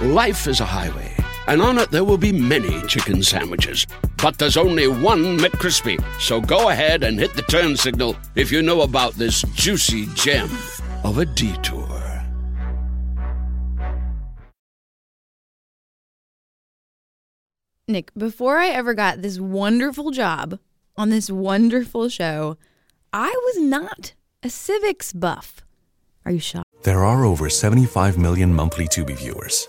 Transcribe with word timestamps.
Life 0.00 0.46
is 0.46 0.60
a 0.60 0.64
highway, 0.64 1.14
and 1.46 1.60
on 1.60 1.78
it 1.78 1.90
there 1.90 2.04
will 2.04 2.18
be 2.18 2.32
many 2.32 2.80
chicken 2.86 3.22
sandwiches. 3.22 3.86
But 4.22 4.38
there's 4.38 4.56
only 4.56 4.88
one 4.88 5.38
McCrispy. 5.38 6.02
So 6.18 6.40
go 6.40 6.70
ahead 6.70 7.02
and 7.02 7.18
hit 7.18 7.34
the 7.34 7.42
turn 7.42 7.76
signal 7.76 8.16
if 8.34 8.50
you 8.50 8.62
know 8.62 8.80
about 8.80 9.14
this 9.14 9.42
juicy 9.54 10.06
gem 10.14 10.48
of 11.04 11.18
a 11.18 11.26
detour. 11.26 11.88
Nick, 17.88 18.14
before 18.16 18.58
I 18.58 18.68
ever 18.68 18.94
got 18.94 19.20
this 19.20 19.38
wonderful 19.38 20.10
job 20.12 20.58
on 20.96 21.10
this 21.10 21.30
wonderful 21.30 22.08
show, 22.08 22.56
I 23.12 23.28
was 23.28 23.58
not 23.58 24.14
a 24.42 24.48
civics 24.48 25.12
buff. 25.12 25.60
Are 26.24 26.32
you 26.32 26.40
shocked? 26.40 26.66
There 26.84 27.04
are 27.04 27.24
over 27.24 27.50
75 27.50 28.16
million 28.16 28.54
monthly 28.54 28.86
Tubi 28.86 29.16
viewers. 29.16 29.68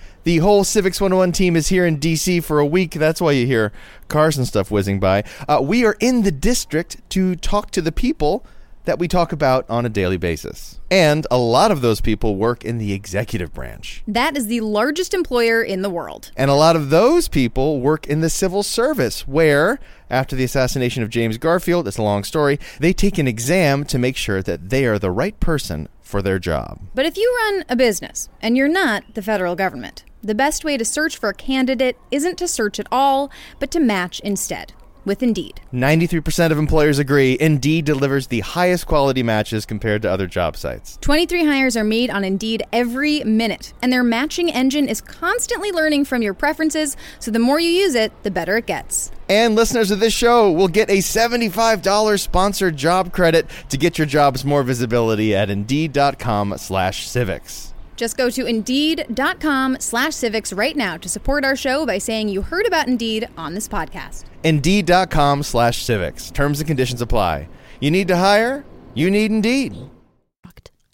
The 0.23 0.37
whole 0.37 0.63
Civics 0.63 1.01
101 1.01 1.31
team 1.31 1.55
is 1.55 1.69
here 1.69 1.83
in 1.83 1.97
DC 1.97 2.43
for 2.43 2.59
a 2.59 2.65
week. 2.65 2.91
That's 2.91 3.19
why 3.19 3.31
you 3.31 3.47
hear 3.47 3.71
cars 4.07 4.37
and 4.37 4.47
stuff 4.47 4.69
whizzing 4.69 4.99
by. 4.99 5.23
Uh, 5.47 5.59
we 5.63 5.83
are 5.83 5.97
in 5.99 6.21
the 6.21 6.31
district 6.31 6.97
to 7.09 7.35
talk 7.35 7.71
to 7.71 7.81
the 7.81 7.91
people 7.91 8.45
that 8.85 8.99
we 8.99 9.07
talk 9.07 9.31
about 9.31 9.67
on 9.67 9.83
a 9.83 9.89
daily 9.89 10.17
basis. 10.17 10.79
And 10.91 11.25
a 11.31 11.39
lot 11.39 11.71
of 11.71 11.81
those 11.81 12.01
people 12.01 12.35
work 12.35 12.63
in 12.63 12.77
the 12.77 12.93
executive 12.93 13.51
branch. 13.51 14.03
That 14.07 14.37
is 14.37 14.45
the 14.45 14.61
largest 14.61 15.15
employer 15.15 15.63
in 15.63 15.81
the 15.81 15.89
world. 15.89 16.31
And 16.37 16.51
a 16.51 16.55
lot 16.55 16.75
of 16.75 16.91
those 16.91 17.27
people 17.27 17.79
work 17.79 18.05
in 18.05 18.21
the 18.21 18.29
civil 18.29 18.61
service, 18.61 19.27
where, 19.27 19.79
after 20.09 20.35
the 20.35 20.43
assassination 20.43 21.01
of 21.01 21.09
James 21.09 21.39
Garfield, 21.39 21.87
it's 21.87 21.97
a 21.97 22.03
long 22.03 22.23
story, 22.23 22.59
they 22.79 22.93
take 22.93 23.17
an 23.17 23.27
exam 23.27 23.85
to 23.85 23.97
make 23.97 24.17
sure 24.17 24.43
that 24.43 24.69
they 24.69 24.85
are 24.85 24.99
the 24.99 25.11
right 25.11 25.39
person 25.39 25.87
for 25.99 26.21
their 26.21 26.37
job. 26.37 26.79
But 26.93 27.07
if 27.07 27.17
you 27.17 27.35
run 27.43 27.65
a 27.69 27.75
business 27.75 28.29
and 28.39 28.55
you're 28.55 28.67
not 28.67 29.15
the 29.15 29.21
federal 29.21 29.55
government, 29.55 30.03
the 30.21 30.35
best 30.35 30.63
way 30.63 30.77
to 30.77 30.85
search 30.85 31.17
for 31.17 31.29
a 31.29 31.33
candidate 31.33 31.97
isn't 32.11 32.37
to 32.37 32.47
search 32.47 32.79
at 32.79 32.87
all, 32.91 33.31
but 33.59 33.71
to 33.71 33.79
match 33.79 34.19
instead 34.21 34.73
with 35.05 35.23
Indeed. 35.23 35.61
93% 35.73 36.51
of 36.51 36.57
employers 36.57 36.99
agree 36.99 37.37
Indeed 37.39 37.85
delivers 37.85 38.27
the 38.27 38.41
highest 38.41 38.85
quality 38.85 39.23
matches 39.23 39.65
compared 39.65 40.01
to 40.03 40.11
other 40.11 40.27
job 40.27 40.55
sites. 40.57 40.97
23 41.01 41.45
hires 41.45 41.75
are 41.75 41.83
made 41.83 42.09
on 42.09 42.23
Indeed 42.23 42.63
every 42.71 43.23
minute, 43.23 43.73
and 43.81 43.91
their 43.91 44.03
matching 44.03 44.51
engine 44.51 44.87
is 44.87 45.01
constantly 45.01 45.71
learning 45.71 46.05
from 46.05 46.21
your 46.21 46.33
preferences, 46.33 46.95
so 47.19 47.31
the 47.31 47.39
more 47.39 47.59
you 47.59 47.69
use 47.69 47.95
it, 47.95 48.11
the 48.23 48.31
better 48.31 48.57
it 48.57 48.67
gets. 48.67 49.11
And 49.29 49.55
listeners 49.55 49.91
of 49.91 49.99
this 49.99 50.13
show 50.13 50.51
will 50.51 50.67
get 50.67 50.89
a 50.89 50.97
$75 50.97 52.19
sponsored 52.19 52.75
job 52.75 53.13
credit 53.13 53.47
to 53.69 53.77
get 53.77 53.97
your 53.97 54.07
jobs 54.07 54.43
more 54.43 54.63
visibility 54.63 55.33
at 55.35 55.49
Indeed.com 55.49 56.55
slash 56.57 57.07
civics. 57.07 57.70
Just 58.01 58.17
go 58.17 58.31
to 58.31 58.47
Indeed.com 58.47 59.77
slash 59.79 60.15
civics 60.15 60.51
right 60.51 60.75
now 60.75 60.97
to 60.97 61.07
support 61.07 61.45
our 61.45 61.55
show 61.55 61.85
by 61.85 61.99
saying 61.99 62.29
you 62.29 62.41
heard 62.41 62.65
about 62.65 62.87
Indeed 62.87 63.27
on 63.37 63.53
this 63.53 63.67
podcast. 63.67 64.23
Indeed.com 64.43 65.43
slash 65.43 65.83
civics. 65.83 66.31
Terms 66.31 66.59
and 66.59 66.65
conditions 66.67 67.03
apply. 67.03 67.47
You 67.79 67.91
need 67.91 68.07
to 68.07 68.17
hire? 68.17 68.65
You 68.95 69.11
need 69.11 69.29
Indeed. 69.29 69.75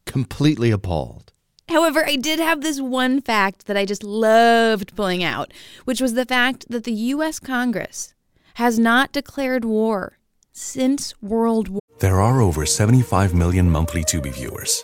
Completely 0.05 0.69
appalled. 0.69 1.31
However, 1.69 2.05
I 2.05 2.17
did 2.17 2.39
have 2.39 2.59
this 2.59 2.81
one 2.81 3.21
fact 3.21 3.67
that 3.67 3.77
I 3.77 3.85
just 3.85 4.03
loved 4.03 4.93
pulling 4.97 5.23
out, 5.23 5.53
which 5.85 6.01
was 6.01 6.13
the 6.13 6.25
fact 6.25 6.65
that 6.69 6.83
the 6.83 6.91
U.S. 6.91 7.39
Congress 7.39 8.15
has 8.55 8.77
not 8.77 9.13
declared 9.13 9.63
war 9.63 10.17
since 10.51 11.13
World 11.21 11.69
War. 11.69 11.79
There 11.99 12.19
are 12.19 12.41
over 12.41 12.65
75 12.65 13.33
million 13.33 13.69
monthly 13.69 14.03
Tubi 14.03 14.33
viewers. 14.33 14.83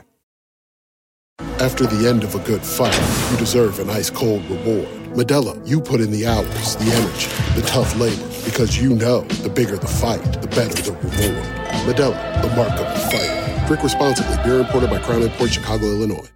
After 1.61 1.85
the 1.85 2.09
end 2.09 2.23
of 2.23 2.33
a 2.33 2.39
good 2.39 2.63
fight, 2.63 2.99
you 3.29 3.37
deserve 3.37 3.77
an 3.77 3.87
ice 3.87 4.09
cold 4.09 4.43
reward. 4.49 4.87
Modelo, 5.13 5.55
you 5.63 5.79
put 5.79 6.01
in 6.01 6.09
the 6.09 6.25
hours, 6.25 6.75
the 6.77 6.91
energy, 6.91 7.29
the 7.53 7.61
tough 7.67 7.95
labor, 7.97 8.27
because 8.43 8.81
you 8.81 8.95
know 8.95 9.21
the 9.43 9.49
bigger 9.49 9.77
the 9.77 9.87
fight, 9.87 10.23
the 10.41 10.47
better 10.47 10.81
the 10.81 10.91
reward. 10.93 11.45
Modelo, 11.85 12.41
the 12.41 12.47
mark 12.55 12.71
of 12.71 12.87
the 12.91 12.99
fighter. 13.11 13.67
Drink 13.67 13.83
responsibly. 13.83 14.35
Beer 14.43 14.61
imported 14.61 14.89
by 14.89 14.97
Crown 14.97 15.29
Port 15.37 15.51
Chicago, 15.51 15.85
Illinois. 15.85 16.27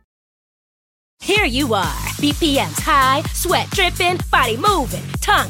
Here 1.19 1.45
you 1.45 1.73
are, 1.73 1.97
BPM's 2.21 2.79
high, 2.81 3.23
sweat 3.33 3.67
dripping, 3.71 4.19
body 4.29 4.57
moving, 4.57 5.01
tongue 5.21 5.49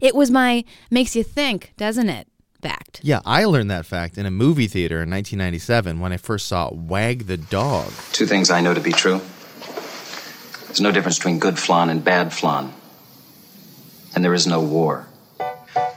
It 0.00 0.14
was 0.14 0.30
my 0.30 0.64
makes 0.90 1.14
you 1.16 1.22
think, 1.22 1.72
doesn't 1.76 2.08
it? 2.08 2.28
Fact. 2.60 3.00
Yeah, 3.02 3.20
I 3.26 3.44
learned 3.44 3.72
that 3.72 3.86
fact 3.86 4.16
in 4.16 4.24
a 4.24 4.30
movie 4.30 4.68
theater 4.68 5.02
in 5.02 5.10
1997 5.10 5.98
when 5.98 6.12
I 6.12 6.16
first 6.16 6.46
saw 6.46 6.72
Wag 6.72 7.26
the 7.26 7.36
Dog. 7.36 7.90
Two 8.12 8.24
things 8.24 8.50
I 8.50 8.60
know 8.60 8.72
to 8.72 8.80
be 8.80 8.92
true. 8.92 9.20
There's 10.66 10.80
no 10.80 10.92
difference 10.92 11.18
between 11.18 11.40
good 11.40 11.58
flan 11.58 11.90
and 11.90 12.04
bad 12.04 12.32
flan. 12.32 12.72
And 14.14 14.24
there 14.24 14.32
is 14.32 14.46
no 14.46 14.60
war. 14.60 15.08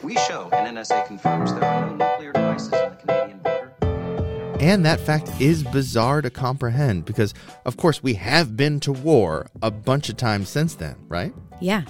We 0.01 0.15
show, 0.15 0.49
and 0.51 0.75
NSA 0.77 1.05
confirms, 1.07 1.53
there 1.53 1.63
are 1.63 1.85
no 1.85 1.95
nuclear 1.95 2.33
devices 2.33 2.73
on 2.73 2.89
the 2.89 2.95
Canadian 2.95 3.39
border. 3.39 3.71
And 4.59 4.85
that 4.85 4.99
fact 4.99 5.29
is 5.39 5.63
bizarre 5.63 6.21
to 6.21 6.29
comprehend 6.29 7.05
because, 7.05 7.33
of 7.65 7.77
course, 7.77 8.01
we 8.01 8.15
have 8.15 8.57
been 8.57 8.79
to 8.81 8.91
war 8.91 9.47
a 9.61 9.69
bunch 9.69 10.09
of 10.09 10.17
times 10.17 10.49
since 10.49 10.75
then, 10.75 10.95
right? 11.07 11.33
Yeah. 11.61 11.83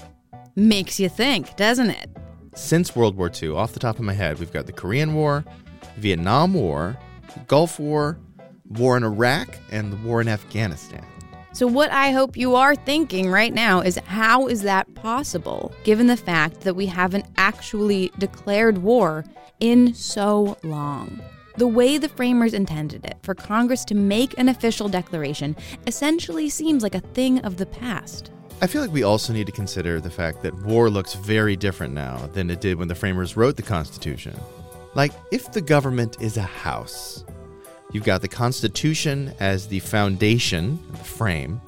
Makes 0.57 1.02
you 1.02 1.10
think, 1.10 1.57
doesn't 1.57 1.90
it? 1.90 2.10
Since 2.56 2.96
World 2.96 3.18
War 3.18 3.30
II, 3.30 3.50
off 3.50 3.74
the 3.74 3.80
top 3.80 4.00
of 4.00 4.06
my 4.06 4.13
head, 4.13 4.40
we've 4.40 4.54
got 4.54 4.66
the 4.66 4.72
Korean 4.72 5.13
War, 5.13 5.44
Vietnam 5.98 6.54
War, 6.54 6.98
Gulf 7.48 7.78
War, 7.78 8.18
war 8.69 8.96
in 8.96 9.04
Iraq, 9.04 9.60
and 9.72 9.92
the 9.92 9.98
war 9.98 10.22
in 10.22 10.30
Afghanistan. 10.30 11.06
So, 11.52 11.68
what 11.68 11.92
I 11.92 12.12
hope 12.12 12.38
you 12.38 12.56
are 12.56 12.74
thinking 12.74 13.30
right 13.30 13.54
now 13.54 13.81
is 13.81 13.98
how 14.06 14.48
is 14.48 14.62
that 14.62 14.94
possible, 14.96 15.74
given 15.84 16.07
the 16.07 16.16
fact 16.16 16.62
that 16.62 16.75
we 16.75 16.86
haven't 16.86 17.25
actually 17.36 18.13
declared 18.18 18.78
war 18.78 19.25
in 19.60 19.94
so 19.94 20.58
long? 20.63 21.19
The 21.58 21.68
way 21.68 21.98
the 21.98 22.10
framers 22.10 22.54
intended 22.54 23.04
it, 23.04 23.18
for 23.24 23.36
Congress 23.36 23.84
to 23.86 23.96
make 23.96 24.38
an 24.38 24.48
official 24.48 24.88
declaration, 24.88 25.56
essentially 25.86 26.48
seems 26.48 26.81
like 26.81 26.96
a 26.96 27.01
thing 27.01 27.40
of 27.40 27.58
the 27.58 27.66
past. 27.66 28.31
I 28.62 28.68
feel 28.68 28.81
like 28.81 28.92
we 28.92 29.04
also 29.04 29.34
need 29.34 29.48
to 29.48 29.52
consider 29.52 30.00
the 30.00 30.10
fact 30.10 30.42
that 30.44 30.54
war 30.63 30.90
looks 30.90 31.13
very 31.13 31.56
different 31.56 31.94
now 31.94 32.30
than 32.34 32.50
it 32.50 32.62
did 32.62 32.78
when 32.78 32.88
the 32.88 32.96
framers 32.96 33.36
wrote 33.36 33.57
the 33.57 33.62
Constitution. 33.62 34.34
Like, 34.96 35.12
if 35.31 35.52
the 35.52 35.62
government 35.62 36.18
is 36.22 36.38
a 36.38 36.42
house, 36.42 37.25
you've 37.92 38.06
got 38.06 38.22
the 38.22 38.30
Constitution 38.30 39.34
as 39.42 39.68
the 39.68 39.81
foundation, 39.81 40.80
the 40.92 40.98
frame, 41.00 41.60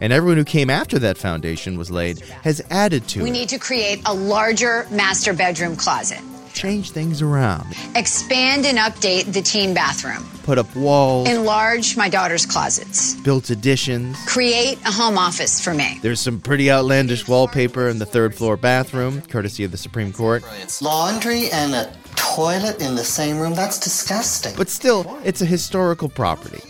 and 0.00 0.12
everyone 0.14 0.38
who 0.38 0.44
came 0.44 0.70
after 0.70 0.98
that 0.98 1.18
foundation 1.18 1.76
was 1.76 1.90
laid 1.90 2.20
has 2.20 2.62
added 2.70 3.06
to 3.08 3.22
We 3.22 3.28
it, 3.28 3.32
need 3.32 3.48
to 3.50 3.58
create 3.58 4.00
a 4.06 4.14
larger 4.14 4.86
master 4.90 5.34
bedroom 5.34 5.76
closet, 5.76 6.20
change 6.54 6.92
things 6.92 7.20
around, 7.20 7.74
expand 7.94 8.64
and 8.64 8.78
update 8.78 9.32
the 9.32 9.42
teen 9.42 9.74
bathroom, 9.74 10.24
put 10.44 10.56
up 10.56 10.74
walls, 10.76 11.28
enlarge 11.28 11.96
my 11.96 12.08
daughter's 12.08 12.46
closets, 12.46 13.14
built 13.16 13.50
additions. 13.50 14.16
create 14.26 14.78
a 14.86 14.92
home 14.92 15.18
office 15.18 15.60
for 15.60 15.74
me. 15.74 15.98
There's 16.00 16.20
some 16.20 16.40
pretty 16.40 16.70
outlandish 16.70 17.28
wallpaper 17.28 17.88
in 17.88 17.98
the 17.98 18.06
third 18.06 18.34
floor 18.34 18.56
bathroom, 18.56 19.20
courtesy 19.22 19.64
of 19.64 19.70
the 19.70 19.78
Supreme 19.78 20.12
Court. 20.12 20.42
Laundry 20.80 21.50
and 21.50 21.74
a 21.74 21.92
toilet 22.16 22.80
in 22.80 22.94
the 22.94 23.04
same 23.04 23.38
room? 23.38 23.54
That's 23.54 23.78
disgusting. 23.78 24.54
But 24.56 24.68
still, 24.68 25.20
it's 25.24 25.40
a 25.40 25.46
historical 25.46 26.08
property. 26.08 26.62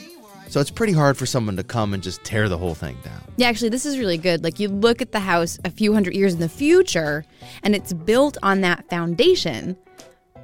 So 0.54 0.60
it's 0.60 0.70
pretty 0.70 0.92
hard 0.92 1.16
for 1.16 1.26
someone 1.26 1.56
to 1.56 1.64
come 1.64 1.94
and 1.94 2.00
just 2.00 2.22
tear 2.22 2.48
the 2.48 2.56
whole 2.56 2.76
thing 2.76 2.96
down. 3.02 3.20
Yeah, 3.38 3.48
actually, 3.48 3.70
this 3.70 3.84
is 3.84 3.98
really 3.98 4.16
good. 4.16 4.44
Like, 4.44 4.60
you 4.60 4.68
look 4.68 5.02
at 5.02 5.10
the 5.10 5.18
house 5.18 5.58
a 5.64 5.68
few 5.68 5.92
hundred 5.92 6.14
years 6.14 6.32
in 6.32 6.38
the 6.38 6.48
future, 6.48 7.24
and 7.64 7.74
it's 7.74 7.92
built 7.92 8.38
on 8.40 8.60
that 8.60 8.88
foundation, 8.88 9.76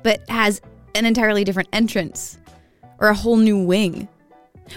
but 0.02 0.28
has 0.28 0.60
an 0.96 1.06
entirely 1.06 1.44
different 1.44 1.68
entrance 1.72 2.38
or 2.98 3.06
a 3.06 3.14
whole 3.14 3.36
new 3.36 3.62
wing. 3.62 4.08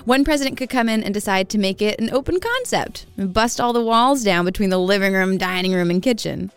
One 0.05 0.23
president 0.23 0.57
could 0.57 0.69
come 0.69 0.87
in 0.87 1.01
and 1.01 1.15
decide 1.15 1.49
to 1.49 1.57
make 1.57 1.81
it 1.81 1.99
an 1.99 2.11
open 2.11 2.39
concept 2.39 3.07
and 3.17 3.33
bust 3.33 3.59
all 3.59 3.73
the 3.73 3.83
walls 3.83 4.23
down 4.23 4.45
between 4.45 4.69
the 4.69 4.77
living 4.77 5.13
room, 5.13 5.39
dining 5.39 5.73
room, 5.73 5.89
and 5.89 6.03
kitchen. 6.03 6.51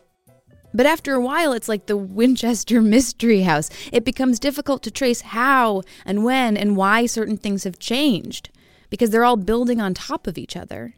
But 0.75 0.85
after 0.85 1.15
a 1.15 1.21
while, 1.23 1.55
it's 1.55 1.71
like 1.71 1.87
the 1.87 1.97
Winchester 1.97 2.83
Mystery 2.83 3.41
House. 3.41 3.71
It 3.91 4.05
becomes 4.05 4.39
difficult 4.39 4.83
to 4.83 4.91
trace 4.91 5.23
how 5.23 5.81
and 6.05 6.25
when 6.25 6.59
and 6.59 6.77
why 6.77 7.07
certain 7.07 7.39
things 7.39 7.65
have 7.65 7.79
changed 7.79 8.51
because 8.91 9.11
they're 9.11 9.25
all 9.25 9.37
building 9.37 9.81
on 9.81 9.95
top 9.95 10.27
of 10.27 10.39
each 10.39 10.57
other. 10.57 10.95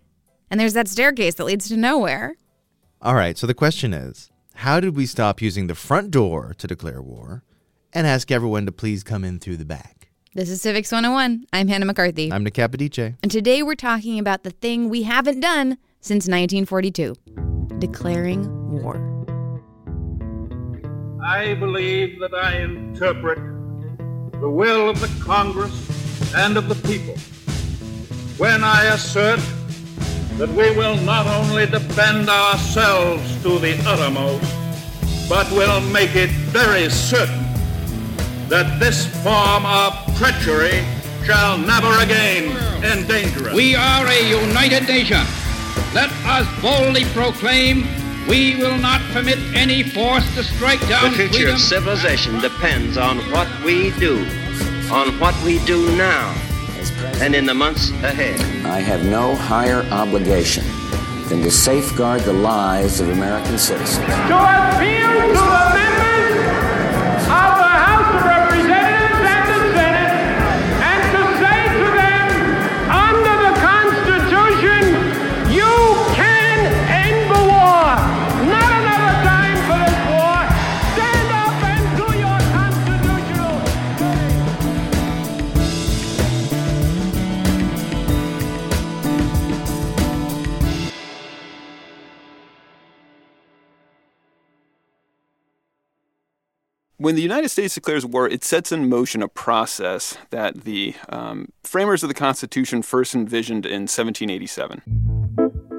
And 0.50 0.58
there's 0.58 0.74
that 0.74 0.88
staircase 0.88 1.34
that 1.34 1.44
leads 1.44 1.68
to 1.68 1.76
nowhere. 1.76 2.36
All 3.02 3.14
right, 3.14 3.36
so 3.36 3.46
the 3.46 3.54
question 3.54 3.92
is 3.92 4.30
how 4.54 4.80
did 4.80 4.96
we 4.96 5.06
stop 5.06 5.40
using 5.40 5.66
the 5.66 5.74
front 5.74 6.10
door 6.10 6.54
to 6.58 6.66
declare 6.66 7.00
war 7.00 7.44
and 7.92 8.06
ask 8.06 8.30
everyone 8.30 8.66
to 8.66 8.72
please 8.72 9.02
come 9.04 9.24
in 9.24 9.38
through 9.38 9.56
the 9.58 9.64
back? 9.64 10.10
This 10.34 10.50
is 10.50 10.60
Civics 10.60 10.92
101. 10.92 11.46
I'm 11.52 11.68
Hannah 11.68 11.86
McCarthy. 11.86 12.32
I'm 12.32 12.44
Nick 12.44 12.54
Capodice. 12.54 13.16
and 13.22 13.30
today 13.30 13.62
we're 13.62 13.74
talking 13.74 14.18
about 14.18 14.42
the 14.42 14.50
thing 14.50 14.88
we 14.88 15.02
haven't 15.04 15.40
done 15.40 15.78
since 16.00 16.28
1942 16.28 17.14
declaring 17.78 18.42
war. 18.82 18.96
I 21.24 21.54
believe 21.54 22.18
that 22.20 22.34
I 22.34 22.60
interpret 22.62 23.38
the 24.40 24.48
will 24.50 24.88
of 24.88 25.00
the 25.00 25.24
Congress 25.24 26.34
and 26.34 26.56
of 26.56 26.68
the 26.68 26.74
people 26.88 27.14
when 28.38 28.62
I 28.62 28.84
assert 28.94 29.40
that 30.38 30.48
we 30.50 30.70
will 30.76 30.96
not 31.02 31.26
only 31.26 31.66
defend 31.66 32.28
ourselves 32.28 33.42
to 33.42 33.58
the 33.58 33.76
uttermost, 33.84 34.44
but 35.28 35.50
will 35.50 35.80
make 35.80 36.14
it 36.14 36.30
very 36.54 36.88
certain 36.88 37.44
that 38.48 38.78
this 38.78 39.06
form 39.22 39.66
of 39.66 39.92
treachery 40.16 40.84
shall 41.26 41.58
never 41.58 41.92
again 42.00 42.56
endanger 42.84 43.50
us. 43.50 43.54
We 43.54 43.74
are 43.74 44.06
a 44.06 44.30
united 44.30 44.86
nation. 44.86 45.20
Let 45.92 46.10
us 46.24 46.46
boldly 46.62 47.04
proclaim 47.06 47.86
we 48.28 48.56
will 48.56 48.78
not 48.78 49.00
permit 49.12 49.38
any 49.54 49.82
force 49.82 50.24
to 50.34 50.44
strike 50.44 50.80
down 50.88 51.10
The 51.10 51.16
future 51.16 51.32
freedom. 51.32 51.54
of 51.54 51.60
civilization 51.60 52.40
depends 52.40 52.96
on 52.96 53.18
what 53.32 53.48
we 53.64 53.90
do, 53.98 54.18
on 54.92 55.18
what 55.18 55.34
we 55.44 55.58
do 55.64 55.96
now, 55.96 56.34
and 57.20 57.34
in 57.34 57.44
the 57.46 57.54
months 57.54 57.90
ahead. 58.02 58.40
I 58.64 58.80
have 58.80 59.04
no 59.04 59.34
higher 59.34 59.82
obligation 59.90 60.64
than 61.28 61.42
to 61.42 61.50
safeguard 61.50 62.22
the 62.22 62.32
lives 62.32 63.00
of 63.00 63.08
American 63.10 63.58
citizens. 63.58 64.06
to 64.06 64.12
appeal 64.12 65.12
to 65.28 65.34
the 65.34 65.74
members 65.74 66.07
When 97.00 97.14
the 97.14 97.22
United 97.22 97.50
States 97.50 97.74
declares 97.74 98.04
war, 98.04 98.28
it 98.28 98.42
sets 98.42 98.72
in 98.72 98.88
motion 98.88 99.22
a 99.22 99.28
process 99.28 100.18
that 100.30 100.64
the 100.64 100.96
um, 101.08 101.52
framers 101.62 102.02
of 102.02 102.08
the 102.08 102.14
Constitution 102.14 102.82
first 102.82 103.14
envisioned 103.14 103.64
in 103.64 103.82
1787. 103.82 104.82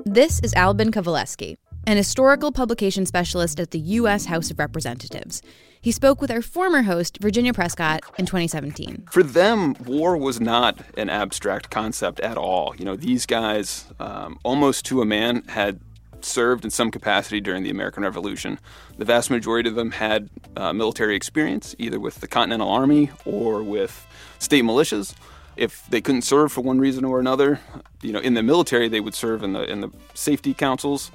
This 0.05 0.39
is 0.39 0.53
Albin 0.53 0.93
Kowalewski, 0.93 1.57
an 1.85 1.97
historical 1.97 2.53
publication 2.53 3.05
specialist 3.05 3.59
at 3.59 3.71
the 3.71 3.79
U.S. 3.79 4.27
House 4.27 4.49
of 4.49 4.59
Representatives. 4.59 5.41
He 5.81 5.91
spoke 5.91 6.21
with 6.21 6.31
our 6.31 6.41
former 6.41 6.83
host, 6.83 7.17
Virginia 7.19 7.53
Prescott, 7.53 7.99
in 8.17 8.25
2017. 8.25 9.03
For 9.11 9.21
them, 9.21 9.75
war 9.85 10.15
was 10.15 10.39
not 10.39 10.79
an 10.97 11.09
abstract 11.09 11.69
concept 11.69 12.21
at 12.21 12.37
all. 12.37 12.73
You 12.77 12.85
know, 12.85 12.95
these 12.95 13.25
guys, 13.25 13.87
um, 13.99 14.39
almost 14.43 14.85
to 14.85 15.01
a 15.01 15.05
man, 15.05 15.43
had 15.49 15.81
served 16.25 16.63
in 16.63 16.71
some 16.71 16.91
capacity 16.91 17.39
during 17.41 17.63
the 17.63 17.69
American 17.69 18.03
Revolution. 18.03 18.59
The 18.97 19.05
vast 19.05 19.29
majority 19.29 19.69
of 19.69 19.75
them 19.75 19.91
had 19.91 20.29
uh, 20.55 20.73
military 20.73 21.15
experience, 21.15 21.75
either 21.77 21.99
with 21.99 22.15
the 22.21 22.27
Continental 22.27 22.69
Army 22.69 23.11
or 23.25 23.63
with 23.63 24.05
state 24.39 24.63
militias. 24.63 25.15
If 25.57 25.85
they 25.87 26.01
couldn't 26.01 26.21
serve 26.21 26.51
for 26.51 26.61
one 26.61 26.79
reason 26.79 27.03
or 27.03 27.19
another, 27.19 27.59
you 28.01 28.13
know, 28.13 28.19
in 28.19 28.33
the 28.33 28.43
military, 28.43 28.87
they 28.87 29.01
would 29.01 29.15
serve 29.15 29.43
in 29.43 29.53
the 29.53 29.63
in 29.69 29.81
the 29.81 29.89
safety 30.13 30.53
councils. 30.53 31.11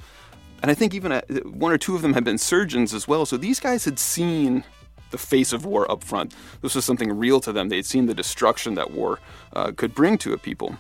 And 0.62 0.70
I 0.70 0.74
think 0.74 0.94
even 0.94 1.12
uh, 1.12 1.22
one 1.44 1.72
or 1.72 1.78
two 1.78 1.94
of 1.94 2.02
them 2.02 2.14
had 2.14 2.24
been 2.24 2.38
surgeons 2.38 2.94
as 2.94 3.08
well. 3.08 3.26
So 3.26 3.36
these 3.36 3.60
guys 3.60 3.84
had 3.84 3.98
seen 3.98 4.64
the 5.10 5.18
face 5.18 5.52
of 5.52 5.64
war 5.64 5.90
up 5.90 6.02
front. 6.02 6.34
This 6.60 6.74
was 6.74 6.84
something 6.84 7.12
real 7.12 7.40
to 7.40 7.52
them. 7.52 7.68
They 7.68 7.76
had 7.76 7.86
seen 7.86 8.06
the 8.06 8.14
destruction 8.14 8.74
that 8.74 8.90
war 8.90 9.20
uh, 9.52 9.72
could 9.72 9.94
bring 9.94 10.18
to 10.18 10.32
a 10.32 10.38
people. 10.38 10.76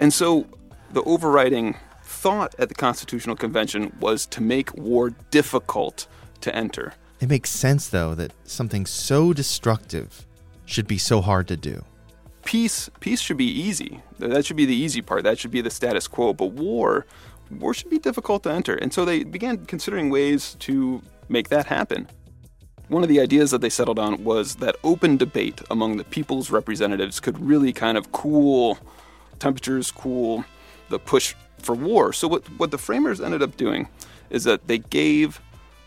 And 0.00 0.12
so 0.12 0.46
the 0.92 1.02
overriding 1.02 1.76
thought 2.20 2.54
at 2.58 2.68
the 2.68 2.74
Constitutional 2.74 3.34
Convention 3.34 3.96
was 3.98 4.26
to 4.26 4.42
make 4.42 4.74
war 4.74 5.08
difficult 5.30 6.06
to 6.42 6.54
enter. 6.54 6.92
It 7.18 7.30
makes 7.30 7.48
sense, 7.48 7.88
though, 7.88 8.14
that 8.14 8.32
something 8.44 8.84
so 8.84 9.32
destructive 9.32 10.26
should 10.66 10.86
be 10.86 10.98
so 10.98 11.22
hard 11.22 11.48
to 11.48 11.56
do. 11.56 11.82
Peace, 12.44 12.90
peace 13.00 13.22
should 13.22 13.38
be 13.38 13.50
easy. 13.50 14.02
That 14.18 14.44
should 14.44 14.58
be 14.58 14.66
the 14.66 14.74
easy 14.74 15.00
part. 15.00 15.24
That 15.24 15.38
should 15.38 15.50
be 15.50 15.62
the 15.62 15.70
status 15.70 16.06
quo. 16.06 16.34
But 16.34 16.52
war, 16.52 17.06
war 17.58 17.72
should 17.72 17.90
be 17.90 17.98
difficult 17.98 18.42
to 18.42 18.52
enter. 18.52 18.74
And 18.74 18.92
so 18.92 19.06
they 19.06 19.24
began 19.24 19.64
considering 19.64 20.10
ways 20.10 20.56
to 20.60 21.00
make 21.30 21.48
that 21.48 21.66
happen. 21.66 22.06
One 22.88 23.02
of 23.02 23.08
the 23.08 23.20
ideas 23.20 23.50
that 23.52 23.62
they 23.62 23.70
settled 23.70 23.98
on 23.98 24.24
was 24.24 24.56
that 24.56 24.76
open 24.84 25.16
debate 25.16 25.62
among 25.70 25.96
the 25.96 26.04
people's 26.04 26.50
representatives 26.50 27.18
could 27.18 27.38
really 27.40 27.72
kind 27.72 27.96
of 27.96 28.12
cool 28.12 28.78
temperatures, 29.38 29.90
cool 29.90 30.44
the 30.90 30.98
push 30.98 31.34
for 31.60 31.74
war. 31.74 32.12
So 32.12 32.28
what, 32.28 32.46
what 32.58 32.70
the 32.70 32.78
framers 32.78 33.20
ended 33.20 33.42
up 33.42 33.56
doing 33.56 33.88
is 34.30 34.44
that 34.44 34.66
they 34.66 34.78
gave 34.78 35.40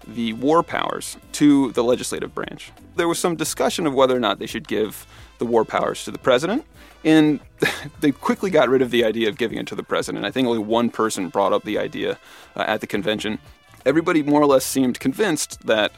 the 0.08 0.34
war 0.34 0.64
powers 0.64 1.18
to 1.34 1.72
the 1.72 1.84
legislative 1.84 2.36
branch. 2.36 2.72
There 2.96 3.08
was 3.08 3.20
some 3.20 3.36
discussion 3.36 3.88
of 3.88 3.94
whether 3.94 4.16
or 4.16 4.20
not 4.20 4.40
they 4.40 4.46
should 4.46 4.68
give 4.68 5.08
the 5.38 5.46
war 5.46 5.66
powers 5.66 6.04
to 6.06 6.12
the 6.12 6.18
president, 6.18 6.66
and 7.04 7.40
they 8.02 8.12
quickly 8.12 8.50
got 8.50 8.70
rid 8.70 8.82
of 8.82 8.92
the 8.92 9.04
idea 9.04 9.30
of 9.30 9.38
giving 9.38 9.58
it 9.58 9.68
to 9.68 9.76
the 9.76 9.84
president. 9.84 10.26
I 10.26 10.32
think 10.32 10.48
only 10.48 10.60
one 10.60 10.90
person 10.90 11.30
brought 11.30 11.54
up 11.54 11.64
the 11.64 11.78
idea 11.78 12.20
uh, 12.56 12.66
at 12.68 12.82
the 12.82 12.88
convention. 12.88 13.40
Everybody 13.86 14.24
more 14.24 14.42
or 14.42 14.46
less 14.46 14.66
seemed 14.66 15.00
convinced 15.00 15.66
that 15.66 15.92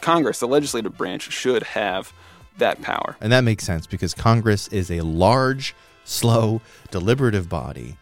Congress, 0.00 0.40
the 0.40 0.48
legislative 0.48 0.96
branch, 0.96 1.32
should 1.32 1.62
have 1.62 2.12
that 2.58 2.80
power. 2.82 3.16
And 3.20 3.32
that 3.32 3.42
makes 3.42 3.64
sense 3.64 3.86
because 3.86 4.14
Congress 4.14 4.68
is 4.68 4.90
a 4.90 5.00
large, 5.00 5.74
slow, 6.04 6.60
deliberative 6.90 7.48
body 7.48 7.96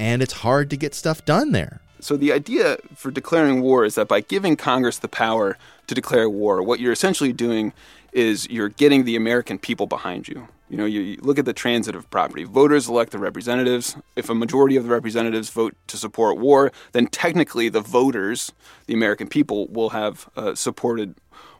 and 0.00 0.22
it's 0.22 0.32
hard 0.32 0.70
to 0.70 0.78
get 0.78 0.94
stuff 0.94 1.22
done 1.26 1.52
there. 1.52 1.80
So 2.00 2.16
the 2.16 2.32
idea 2.32 2.78
for 2.96 3.10
declaring 3.10 3.60
war 3.60 3.84
is 3.84 3.96
that 3.96 4.08
by 4.08 4.20
giving 4.22 4.56
Congress 4.56 4.96
the 4.96 5.08
power 5.08 5.58
to 5.88 5.94
declare 5.94 6.28
war, 6.30 6.62
what 6.62 6.80
you're 6.80 6.92
essentially 6.92 7.34
doing 7.34 7.74
is 8.14 8.48
you're 8.48 8.70
getting 8.70 9.04
the 9.04 9.14
American 9.14 9.58
people 9.58 9.86
behind 9.86 10.26
you. 10.26 10.48
You 10.70 10.78
know, 10.78 10.86
you, 10.86 11.00
you, 11.00 11.18
look 11.20 11.38
at 11.38 11.44
the 11.44 11.52
transitive 11.52 12.08
property. 12.10 12.44
Voters 12.44 12.88
elect 12.88 13.12
the 13.12 13.18
representatives. 13.18 13.94
If 14.16 14.30
a 14.30 14.34
majority 14.34 14.76
of 14.76 14.84
the 14.84 14.90
representatives 14.90 15.50
vote 15.50 15.76
to 15.88 15.98
support 15.98 16.38
war, 16.38 16.72
then 16.92 17.06
technically 17.08 17.68
the 17.68 17.82
voters, 17.82 18.52
the 18.86 18.94
American 18.94 19.28
people, 19.28 19.66
will 19.66 19.90
have 19.90 20.30
uh, 20.34 20.54
supported 20.54 21.14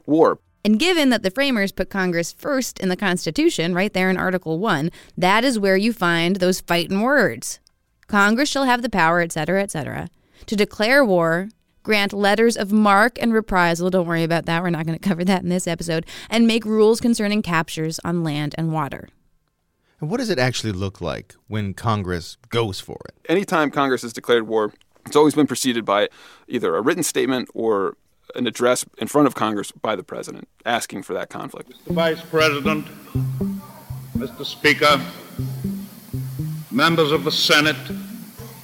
war. 0.06 0.38
And 0.64 0.78
given 0.78 1.10
that 1.10 1.22
the 1.22 1.30
framers 1.30 1.72
put 1.72 1.90
Congress 1.90 2.32
first 2.32 2.78
in 2.78 2.88
the 2.88 2.96
Constitution, 2.96 3.74
right 3.74 3.92
there 3.92 4.08
in 4.08 4.16
Article 4.16 4.58
1, 4.58 4.90
that 5.18 5.44
is 5.44 5.58
where 5.58 5.76
you 5.76 5.92
find 5.92 6.36
those 6.36 6.60
fighting 6.60 7.02
words. 7.02 7.60
Congress 8.10 8.48
shall 8.48 8.64
have 8.64 8.82
the 8.82 8.90
power, 8.90 9.20
etc., 9.20 9.62
etc., 9.62 10.08
to 10.46 10.56
declare 10.56 11.04
war, 11.04 11.48
grant 11.84 12.12
letters 12.12 12.56
of 12.56 12.72
marque 12.72 13.22
and 13.22 13.32
reprisal. 13.32 13.88
Don't 13.88 14.04
worry 14.04 14.24
about 14.24 14.46
that. 14.46 14.64
We're 14.64 14.70
not 14.70 14.84
going 14.84 14.98
to 14.98 15.08
cover 15.08 15.24
that 15.24 15.44
in 15.44 15.48
this 15.48 15.68
episode. 15.68 16.04
And 16.28 16.44
make 16.44 16.64
rules 16.64 17.00
concerning 17.00 17.40
captures 17.40 18.00
on 18.04 18.24
land 18.24 18.56
and 18.58 18.72
water. 18.72 19.10
And 20.00 20.10
what 20.10 20.16
does 20.16 20.28
it 20.28 20.40
actually 20.40 20.72
look 20.72 21.00
like 21.00 21.36
when 21.46 21.72
Congress 21.72 22.36
goes 22.48 22.80
for 22.80 22.98
it? 23.08 23.14
Anytime 23.30 23.70
Congress 23.70 24.02
has 24.02 24.12
declared 24.12 24.48
war, 24.48 24.72
it's 25.06 25.14
always 25.14 25.36
been 25.36 25.46
preceded 25.46 25.84
by 25.84 26.08
either 26.48 26.74
a 26.74 26.80
written 26.80 27.04
statement 27.04 27.48
or 27.54 27.96
an 28.34 28.48
address 28.48 28.84
in 28.98 29.06
front 29.06 29.28
of 29.28 29.36
Congress 29.36 29.70
by 29.70 29.94
the 29.94 30.02
president 30.02 30.48
asking 30.66 31.04
for 31.04 31.12
that 31.14 31.30
conflict. 31.30 31.70
Mr. 31.70 31.94
Vice 31.94 32.22
President, 32.22 32.86
Mr. 34.16 34.44
Speaker, 34.44 35.00
members 36.70 37.10
of 37.12 37.24
the 37.24 37.32
Senate, 37.32 37.76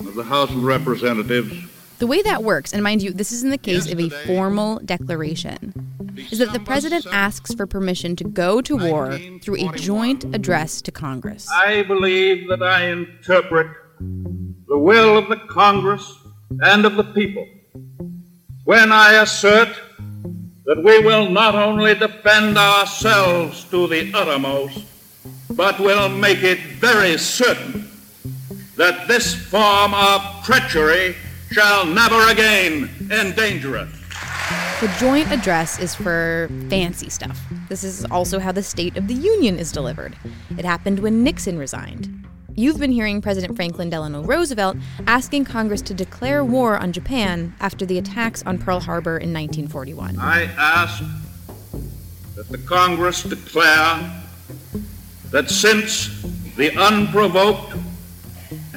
of 0.00 0.14
the 0.14 0.22
House 0.22 0.50
of 0.50 0.62
Representatives. 0.62 1.54
The 1.98 2.06
way 2.06 2.22
that 2.22 2.42
works, 2.42 2.72
and 2.72 2.82
mind 2.82 3.02
you, 3.02 3.12
this 3.12 3.32
is 3.32 3.42
in 3.42 3.50
the 3.50 3.58
case 3.58 3.90
of 3.90 3.98
a 3.98 4.10
formal 4.26 4.78
declaration, 4.84 5.72
is 6.30 6.38
that 6.38 6.52
the 6.52 6.60
president 6.60 7.06
asks 7.10 7.54
for 7.54 7.66
permission 7.66 8.16
to 8.16 8.24
go 8.24 8.60
to 8.60 8.76
war 8.76 9.18
through 9.40 9.66
a 9.66 9.72
joint 9.72 10.24
address 10.34 10.82
to 10.82 10.92
Congress. 10.92 11.48
I 11.50 11.82
believe 11.84 12.48
that 12.48 12.62
I 12.62 12.88
interpret 12.88 13.68
the 13.98 14.78
will 14.78 15.16
of 15.16 15.28
the 15.28 15.36
Congress 15.36 16.18
and 16.60 16.84
of 16.84 16.96
the 16.96 17.04
people 17.04 17.48
when 18.64 18.92
I 18.92 19.22
assert 19.22 19.74
that 20.64 20.82
we 20.82 20.98
will 20.98 21.30
not 21.30 21.54
only 21.54 21.94
defend 21.94 22.58
ourselves 22.58 23.64
to 23.70 23.86
the 23.86 24.12
uttermost, 24.12 24.84
but 25.50 25.78
will 25.78 26.08
make 26.08 26.42
it 26.42 26.58
very 26.58 27.16
certain 27.16 27.88
that 28.76 29.08
this 29.08 29.34
form 29.34 29.94
of 29.94 30.44
treachery 30.44 31.16
shall 31.50 31.86
never 31.86 32.30
again 32.30 32.90
endanger 33.10 33.78
us. 33.78 33.90
The 34.80 34.94
joint 35.00 35.32
address 35.32 35.78
is 35.80 35.94
for 35.94 36.50
fancy 36.68 37.08
stuff. 37.08 37.40
This 37.68 37.82
is 37.82 38.04
also 38.06 38.38
how 38.38 38.52
the 38.52 38.62
State 38.62 38.96
of 38.96 39.08
the 39.08 39.14
Union 39.14 39.58
is 39.58 39.72
delivered. 39.72 40.16
It 40.58 40.64
happened 40.64 41.00
when 41.00 41.24
Nixon 41.24 41.58
resigned. 41.58 42.24
You've 42.54 42.78
been 42.78 42.92
hearing 42.92 43.20
President 43.20 43.56
Franklin 43.56 43.90
Delano 43.90 44.22
Roosevelt 44.22 44.76
asking 45.06 45.46
Congress 45.46 45.82
to 45.82 45.94
declare 45.94 46.44
war 46.44 46.78
on 46.78 46.92
Japan 46.92 47.54
after 47.60 47.84
the 47.84 47.98
attacks 47.98 48.42
on 48.44 48.58
Pearl 48.58 48.80
Harbor 48.80 49.18
in 49.18 49.32
1941. 49.32 50.18
I 50.18 50.44
ask 50.58 51.02
that 52.34 52.48
the 52.48 52.58
Congress 52.58 53.22
declare 53.22 54.22
that 55.30 55.50
since 55.50 56.22
the 56.56 56.74
unprovoked 56.78 57.74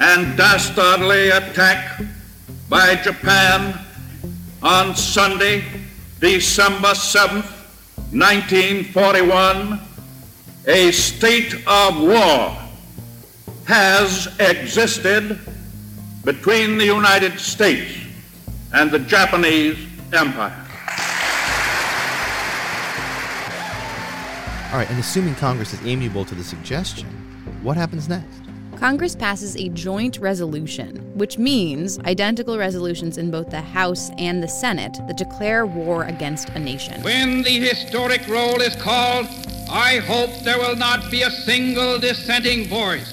and 0.00 0.36
dastardly 0.36 1.28
attack 1.28 2.00
by 2.68 2.96
Japan 2.96 3.78
on 4.62 4.96
Sunday, 4.96 5.62
December 6.20 6.88
7th, 6.88 7.50
1941, 8.12 9.78
a 10.66 10.90
state 10.90 11.54
of 11.66 12.00
war 12.00 12.56
has 13.66 14.28
existed 14.40 15.38
between 16.24 16.78
the 16.78 16.84
United 16.84 17.38
States 17.38 17.92
and 18.72 18.90
the 18.90 18.98
Japanese 18.98 19.78
Empire. 20.12 20.56
All 24.72 24.78
right, 24.78 24.88
and 24.88 24.98
assuming 24.98 25.34
Congress 25.34 25.72
is 25.72 25.84
amiable 25.84 26.24
to 26.24 26.34
the 26.34 26.44
suggestion, 26.44 27.08
what 27.62 27.76
happens 27.76 28.08
next? 28.08 28.39
Congress 28.80 29.14
passes 29.14 29.56
a 29.56 29.68
joint 29.68 30.16
resolution, 30.20 30.96
which 31.14 31.36
means 31.36 31.98
identical 32.06 32.56
resolutions 32.56 33.18
in 33.18 33.30
both 33.30 33.50
the 33.50 33.60
House 33.60 34.10
and 34.16 34.42
the 34.42 34.48
Senate 34.48 34.96
that 35.06 35.18
declare 35.18 35.66
war 35.66 36.04
against 36.04 36.48
a 36.48 36.58
nation. 36.58 36.98
When 37.02 37.42
the 37.42 37.60
historic 37.60 38.26
roll 38.26 38.62
is 38.62 38.74
called, 38.76 39.26
I 39.70 39.98
hope 39.98 40.30
there 40.44 40.56
will 40.56 40.76
not 40.76 41.10
be 41.10 41.20
a 41.24 41.30
single 41.30 41.98
dissenting 41.98 42.68
voice. 42.68 43.10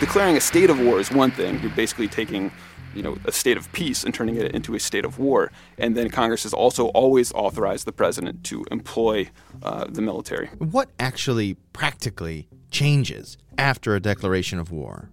Declaring 0.00 0.38
a 0.38 0.40
state 0.40 0.70
of 0.70 0.80
war 0.80 1.00
is 1.00 1.10
one 1.10 1.32
thing. 1.32 1.60
You're 1.60 1.70
basically 1.72 2.08
taking 2.08 2.50
you 2.94 3.02
know, 3.02 3.18
a 3.24 3.32
state 3.32 3.56
of 3.56 3.70
peace 3.72 4.04
and 4.04 4.14
turning 4.14 4.36
it 4.36 4.54
into 4.54 4.74
a 4.74 4.80
state 4.80 5.04
of 5.04 5.18
war. 5.18 5.50
And 5.78 5.96
then 5.96 6.10
Congress 6.10 6.44
has 6.44 6.52
also 6.52 6.88
always 6.88 7.32
authorized 7.32 7.86
the 7.86 7.92
president 7.92 8.44
to 8.44 8.64
employ 8.70 9.30
uh, 9.62 9.86
the 9.88 10.02
military. 10.02 10.48
What 10.58 10.90
actually 10.98 11.54
practically 11.72 12.48
changes 12.70 13.36
after 13.58 13.94
a 13.94 14.00
declaration 14.00 14.58
of 14.58 14.70
war? 14.70 15.10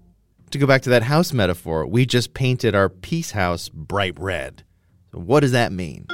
To 0.52 0.58
go 0.58 0.68
back 0.68 0.82
to 0.82 0.90
that 0.90 1.04
house 1.04 1.32
metaphor, 1.32 1.88
we 1.88 2.06
just 2.06 2.34
painted 2.34 2.76
our 2.76 2.90
peace 2.90 3.32
house 3.32 3.70
bright 3.70 4.20
red. 4.20 4.64
So 5.14 5.20
what 5.20 5.40
does 5.40 5.54
that 5.54 5.72
mean? 5.72 6.08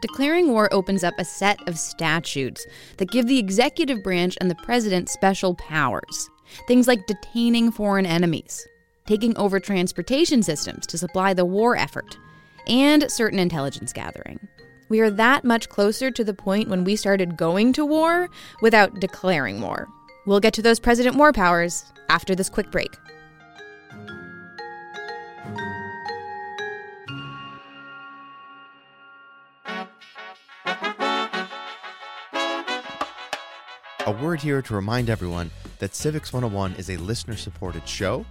Declaring 0.00 0.48
war 0.48 0.72
opens 0.72 1.04
up 1.04 1.14
a 1.18 1.24
set 1.24 1.58
of 1.68 1.78
statutes 1.78 2.66
that 2.96 3.10
give 3.10 3.26
the 3.26 3.38
executive 3.38 4.02
branch 4.02 4.38
and 4.40 4.50
the 4.50 4.54
president 4.54 5.08
special 5.10 5.54
powers. 5.56 6.30
Things 6.66 6.88
like 6.88 7.06
detaining 7.06 7.70
foreign 7.70 8.06
enemies, 8.06 8.66
taking 9.06 9.36
over 9.36 9.60
transportation 9.60 10.42
systems 10.42 10.86
to 10.86 10.98
supply 10.98 11.34
the 11.34 11.44
war 11.44 11.76
effort, 11.76 12.18
and 12.66 13.10
certain 13.10 13.38
intelligence 13.38 13.92
gathering. 13.92 14.48
We 14.88 15.00
are 15.00 15.10
that 15.10 15.44
much 15.44 15.68
closer 15.68 16.10
to 16.10 16.24
the 16.24 16.34
point 16.34 16.68
when 16.68 16.84
we 16.84 16.96
started 16.96 17.36
going 17.36 17.72
to 17.74 17.86
war 17.86 18.28
without 18.60 18.98
declaring 19.00 19.60
war. 19.60 19.88
We'll 20.26 20.40
get 20.40 20.52
to 20.54 20.62
those 20.62 20.80
president 20.80 21.16
war 21.16 21.32
powers 21.32 21.84
after 22.08 22.34
this 22.34 22.50
quick 22.50 22.70
break. 22.70 22.96
A 34.06 34.12
word 34.12 34.40
here 34.40 34.60
to 34.60 34.74
remind 34.74 35.08
everyone 35.08 35.52
that 35.78 35.94
Civics 35.94 36.32
101 36.32 36.74
is 36.74 36.90
a 36.90 36.96
listener 36.96 37.36
supported 37.36 37.86
show, 37.86 38.26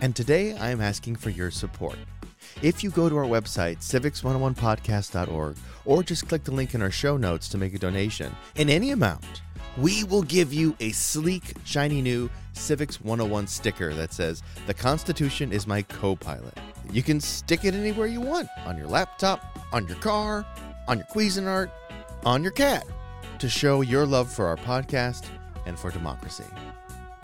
and 0.00 0.14
today 0.14 0.56
I 0.56 0.70
am 0.70 0.80
asking 0.80 1.16
for 1.16 1.30
your 1.30 1.50
support. 1.50 1.96
If 2.62 2.84
you 2.84 2.90
go 2.90 3.08
to 3.08 3.16
our 3.16 3.24
website, 3.24 3.78
civics101podcast.org, 3.78 5.56
or 5.84 6.02
just 6.02 6.28
click 6.28 6.44
the 6.44 6.52
link 6.52 6.74
in 6.74 6.82
our 6.82 6.90
show 6.90 7.16
notes 7.16 7.48
to 7.48 7.58
make 7.58 7.74
a 7.74 7.78
donation 7.78 8.34
in 8.56 8.70
any 8.70 8.90
amount, 8.90 9.42
we 9.76 10.04
will 10.04 10.22
give 10.22 10.52
you 10.52 10.76
a 10.80 10.92
sleek, 10.92 11.54
shiny 11.64 12.00
new 12.00 12.30
Civics 12.52 13.00
101 13.00 13.48
sticker 13.48 13.92
that 13.94 14.12
says, 14.12 14.42
The 14.66 14.74
Constitution 14.74 15.52
is 15.52 15.66
my 15.66 15.82
co 15.82 16.14
pilot. 16.14 16.56
You 16.92 17.02
can 17.02 17.20
stick 17.20 17.64
it 17.64 17.74
anywhere 17.74 18.06
you 18.06 18.20
want 18.20 18.48
on 18.64 18.78
your 18.78 18.86
laptop, 18.86 19.58
on 19.72 19.88
your 19.88 19.96
car, 19.96 20.46
on 20.86 20.98
your 20.98 21.06
Cuisinart, 21.06 21.70
on 22.24 22.42
your 22.42 22.52
cat 22.52 22.86
to 23.38 23.48
show 23.48 23.80
your 23.80 24.06
love 24.06 24.32
for 24.32 24.46
our 24.46 24.56
podcast 24.56 25.26
and 25.66 25.78
for 25.78 25.90
democracy. 25.90 26.44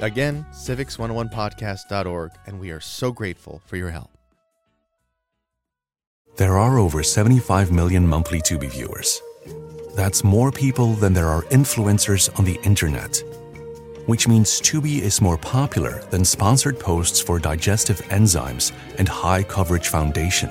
Again, 0.02 0.46
civics101podcast.org, 0.52 2.30
and 2.46 2.58
we 2.58 2.70
are 2.70 2.80
so 2.80 3.12
grateful 3.12 3.60
for 3.66 3.76
your 3.76 3.90
help. 3.90 4.10
There 6.36 6.56
are 6.56 6.78
over 6.78 7.02
75 7.02 7.70
million 7.70 8.06
monthly 8.06 8.40
Tubi 8.40 8.70
viewers. 8.70 9.20
That's 9.94 10.24
more 10.24 10.50
people 10.50 10.94
than 10.94 11.12
there 11.12 11.28
are 11.28 11.42
influencers 11.44 12.30
on 12.38 12.46
the 12.46 12.58
internet. 12.62 13.22
Which 14.06 14.26
means 14.26 14.58
Tubi 14.60 15.00
is 15.00 15.20
more 15.20 15.36
popular 15.36 16.02
than 16.10 16.24
sponsored 16.24 16.80
posts 16.80 17.20
for 17.20 17.38
digestive 17.38 18.00
enzymes 18.08 18.72
and 18.96 19.06
high 19.06 19.42
coverage 19.42 19.88
foundation. 19.88 20.50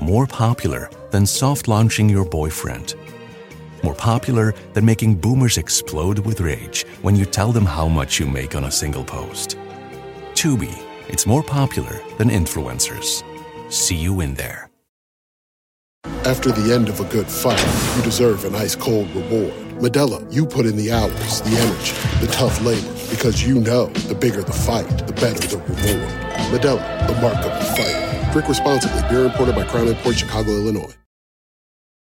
More 0.00 0.26
popular 0.26 0.88
than 1.10 1.26
soft 1.26 1.66
launching 1.66 2.08
your 2.08 2.24
boyfriend 2.24 2.94
more 3.82 3.94
popular 3.94 4.54
than 4.72 4.84
making 4.84 5.16
boomers 5.16 5.58
explode 5.58 6.18
with 6.20 6.40
rage 6.40 6.84
when 7.02 7.16
you 7.16 7.24
tell 7.24 7.52
them 7.52 7.66
how 7.66 7.88
much 7.88 8.18
you 8.18 8.26
make 8.26 8.54
on 8.54 8.64
a 8.64 8.70
single 8.70 9.04
post. 9.04 9.56
Tubi, 10.34 10.74
it's 11.08 11.26
more 11.26 11.42
popular 11.42 12.00
than 12.18 12.28
influencers. 12.30 13.22
See 13.70 13.96
you 13.96 14.20
in 14.20 14.34
there. 14.34 14.68
After 16.24 16.52
the 16.52 16.72
end 16.72 16.88
of 16.88 17.00
a 17.00 17.04
good 17.04 17.26
fight, 17.26 17.64
you 17.96 18.02
deserve 18.02 18.44
an 18.44 18.54
ice 18.54 18.76
cold 18.76 19.08
reward. 19.10 19.52
Modelo, 19.80 20.32
you 20.32 20.46
put 20.46 20.66
in 20.66 20.76
the 20.76 20.92
hours, 20.92 21.40
the 21.42 21.50
energy, 21.50 21.94
the 22.24 22.32
tough 22.32 22.62
labor, 22.62 22.92
because 23.10 23.44
you 23.44 23.60
know 23.60 23.86
the 23.86 24.14
bigger 24.14 24.42
the 24.42 24.52
fight, 24.52 24.86
the 25.06 25.12
better 25.12 25.46
the 25.48 25.58
reward. 25.58 26.08
Modelo, 26.52 27.08
the 27.08 27.20
mark 27.20 27.36
of 27.36 27.52
the 27.58 27.64
fighter. 27.76 28.32
Drink 28.32 28.48
responsibly. 28.48 29.02
Beer 29.08 29.24
imported 29.26 29.54
by 29.54 29.64
Crown 29.64 29.92
Port 29.96 30.16
Chicago, 30.16 30.50
Illinois. 30.52 30.94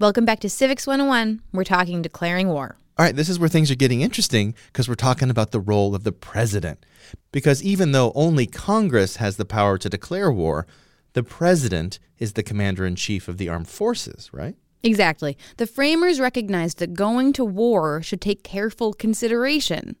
Welcome 0.00 0.24
back 0.24 0.40
to 0.40 0.48
Civics 0.48 0.86
101. 0.86 1.42
We're 1.52 1.62
talking 1.62 2.00
declaring 2.00 2.48
war. 2.48 2.78
All 2.96 3.04
right, 3.04 3.14
this 3.14 3.28
is 3.28 3.38
where 3.38 3.50
things 3.50 3.70
are 3.70 3.74
getting 3.74 4.00
interesting 4.00 4.54
because 4.68 4.88
we're 4.88 4.94
talking 4.94 5.28
about 5.28 5.50
the 5.50 5.60
role 5.60 5.94
of 5.94 6.04
the 6.04 6.10
president. 6.10 6.86
Because 7.32 7.62
even 7.62 7.92
though 7.92 8.10
only 8.14 8.46
Congress 8.46 9.16
has 9.16 9.36
the 9.36 9.44
power 9.44 9.76
to 9.76 9.90
declare 9.90 10.32
war, 10.32 10.66
the 11.12 11.22
president 11.22 11.98
is 12.18 12.32
the 12.32 12.42
commander 12.42 12.86
in 12.86 12.96
chief 12.96 13.28
of 13.28 13.36
the 13.36 13.50
armed 13.50 13.68
forces, 13.68 14.30
right? 14.32 14.56
Exactly. 14.82 15.36
The 15.58 15.66
framers 15.66 16.18
recognized 16.18 16.78
that 16.78 16.94
going 16.94 17.34
to 17.34 17.44
war 17.44 18.00
should 18.00 18.22
take 18.22 18.42
careful 18.42 18.94
consideration. 18.94 19.96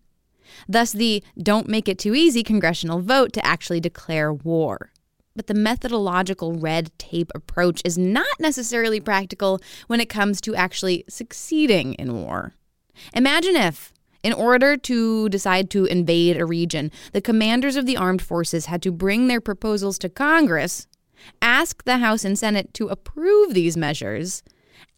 Thus, 0.66 0.92
the 0.92 1.22
don't 1.36 1.68
make 1.68 1.90
it 1.90 1.98
too 1.98 2.14
easy 2.14 2.42
congressional 2.42 3.02
vote 3.02 3.34
to 3.34 3.44
actually 3.44 3.80
declare 3.80 4.32
war 4.32 4.92
but 5.34 5.46
the 5.46 5.54
methodological 5.54 6.52
red 6.52 6.90
tape 6.98 7.30
approach 7.34 7.80
is 7.84 7.96
not 7.96 8.26
necessarily 8.38 9.00
practical 9.00 9.60
when 9.86 10.00
it 10.00 10.08
comes 10.08 10.40
to 10.40 10.54
actually 10.54 11.04
succeeding 11.08 11.94
in 11.94 12.14
war. 12.14 12.54
Imagine 13.14 13.56
if, 13.56 13.92
in 14.22 14.32
order 14.32 14.76
to 14.76 15.28
decide 15.28 15.70
to 15.70 15.86
invade 15.86 16.36
a 16.36 16.44
region, 16.44 16.90
the 17.12 17.20
commanders 17.20 17.76
of 17.76 17.86
the 17.86 17.96
armed 17.96 18.22
forces 18.22 18.66
had 18.66 18.82
to 18.82 18.92
bring 18.92 19.28
their 19.28 19.40
proposals 19.40 19.98
to 19.98 20.08
Congress, 20.08 20.86
ask 21.40 21.84
the 21.84 21.98
House 21.98 22.24
and 22.24 22.38
Senate 22.38 22.74
to 22.74 22.88
approve 22.88 23.54
these 23.54 23.76
measures, 23.76 24.42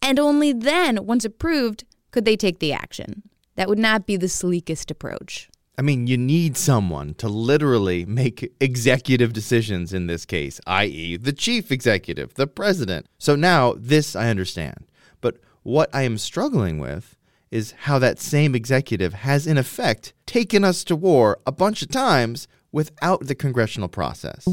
and 0.01 0.19
only 0.19 0.51
then, 0.51 1.05
once 1.05 1.23
approved, 1.23 1.85
could 2.11 2.25
they 2.25 2.35
take 2.35 2.59
the 2.59 2.73
action. 2.73 3.23
That 3.55 3.69
would 3.69 3.79
not 3.79 4.05
be 4.05 4.17
the 4.17 4.27
sleekest 4.27 4.91
approach. 4.91 5.49
I 5.75 5.81
mean, 5.81 6.05
you 6.05 6.17
need 6.17 6.55
someone 6.55 7.15
to 7.15 7.27
literally 7.27 8.05
make 8.05 8.53
executive 8.59 9.33
decisions 9.33 9.91
in 9.91 10.05
this 10.05 10.23
case, 10.23 10.61
i.e., 10.67 11.17
the 11.17 11.33
chief 11.33 11.71
executive, 11.71 12.35
the 12.35 12.45
president. 12.45 13.07
So 13.17 13.35
now 13.35 13.73
this 13.77 14.15
I 14.15 14.29
understand. 14.29 14.85
But 15.19 15.37
what 15.63 15.89
I 15.91 16.03
am 16.03 16.19
struggling 16.19 16.77
with 16.77 17.17
is 17.49 17.71
how 17.71 17.97
that 17.99 18.19
same 18.19 18.53
executive 18.53 19.13
has, 19.13 19.47
in 19.47 19.57
effect, 19.57 20.13
taken 20.27 20.63
us 20.63 20.83
to 20.83 20.95
war 20.95 21.39
a 21.47 21.51
bunch 21.51 21.81
of 21.81 21.89
times 21.89 22.47
without 22.71 23.25
the 23.25 23.35
congressional 23.35 23.89
process. 23.89 24.47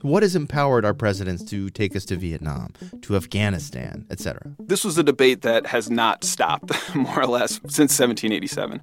What 0.00 0.22
has 0.22 0.36
empowered 0.36 0.84
our 0.84 0.94
presidents 0.94 1.42
to 1.46 1.68
take 1.68 1.96
us 1.96 2.04
to 2.06 2.16
Vietnam, 2.16 2.72
to 3.02 3.16
Afghanistan, 3.16 4.06
etc.? 4.10 4.54
This 4.60 4.84
was 4.84 4.96
a 4.98 5.02
debate 5.02 5.42
that 5.42 5.66
has 5.66 5.90
not 5.90 6.22
stopped, 6.22 6.72
more 6.94 7.20
or 7.20 7.26
less, 7.26 7.54
since 7.66 7.98
1787. 7.98 8.80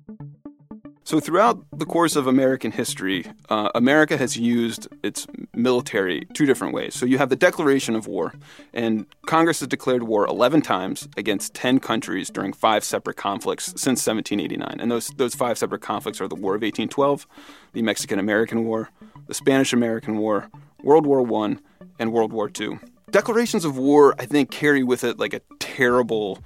So, 1.14 1.20
throughout 1.20 1.64
the 1.72 1.86
course 1.86 2.16
of 2.16 2.26
American 2.26 2.72
history, 2.72 3.24
uh, 3.48 3.70
America 3.76 4.18
has 4.18 4.36
used 4.36 4.88
its 5.04 5.28
military 5.54 6.26
two 6.34 6.48
different 6.48 6.74
ways. 6.74 6.96
So, 6.96 7.06
you 7.06 7.20
have 7.20 7.30
the 7.30 7.36
declaration 7.36 7.96
of 7.96 8.08
war, 8.08 8.34
and 8.74 9.06
Congress 9.28 9.60
has 9.60 9.70
declared 9.70 10.02
war 10.02 10.26
11 10.26 10.64
times 10.64 11.08
against 11.16 11.54
10 11.54 11.82
countries 11.82 12.32
during 12.32 12.52
five 12.52 12.84
separate 12.84 13.16
conflicts 13.16 13.66
since 13.80 14.04
1789. 14.08 14.80
And 14.80 14.90
those, 14.90 15.10
those 15.10 15.36
five 15.36 15.60
separate 15.60 15.84
conflicts 15.84 16.20
are 16.20 16.28
the 16.28 16.34
War 16.34 16.56
of 16.56 16.64
1812, 16.64 17.28
the 17.74 17.84
Mexican 17.84 18.18
American 18.18 18.66
War, 18.66 18.90
the 19.28 19.36
Spanish 19.36 19.72
American 19.72 20.18
War, 20.18 20.50
World 20.82 21.06
War 21.06 21.22
I, 21.44 21.58
and 22.00 22.12
World 22.12 22.34
War 22.34 22.50
II. 22.60 22.80
Declarations 23.12 23.66
of 23.66 23.78
war, 23.78 24.16
I 24.18 24.26
think, 24.26 24.50
carry 24.50 24.82
with 24.82 25.04
it 25.04 25.20
like 25.20 25.36
a 25.36 25.42
terrible 25.60 26.40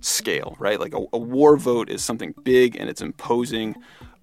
scale, 0.00 0.56
right? 0.58 0.78
Like 0.80 0.94
a, 0.94 1.04
a, 1.12 1.18
war 1.18 1.56
vote 1.56 1.88
is 1.88 2.02
something 2.04 2.34
big 2.42 2.76
and 2.76 2.88
it's 2.88 3.00
imposing. 3.00 3.76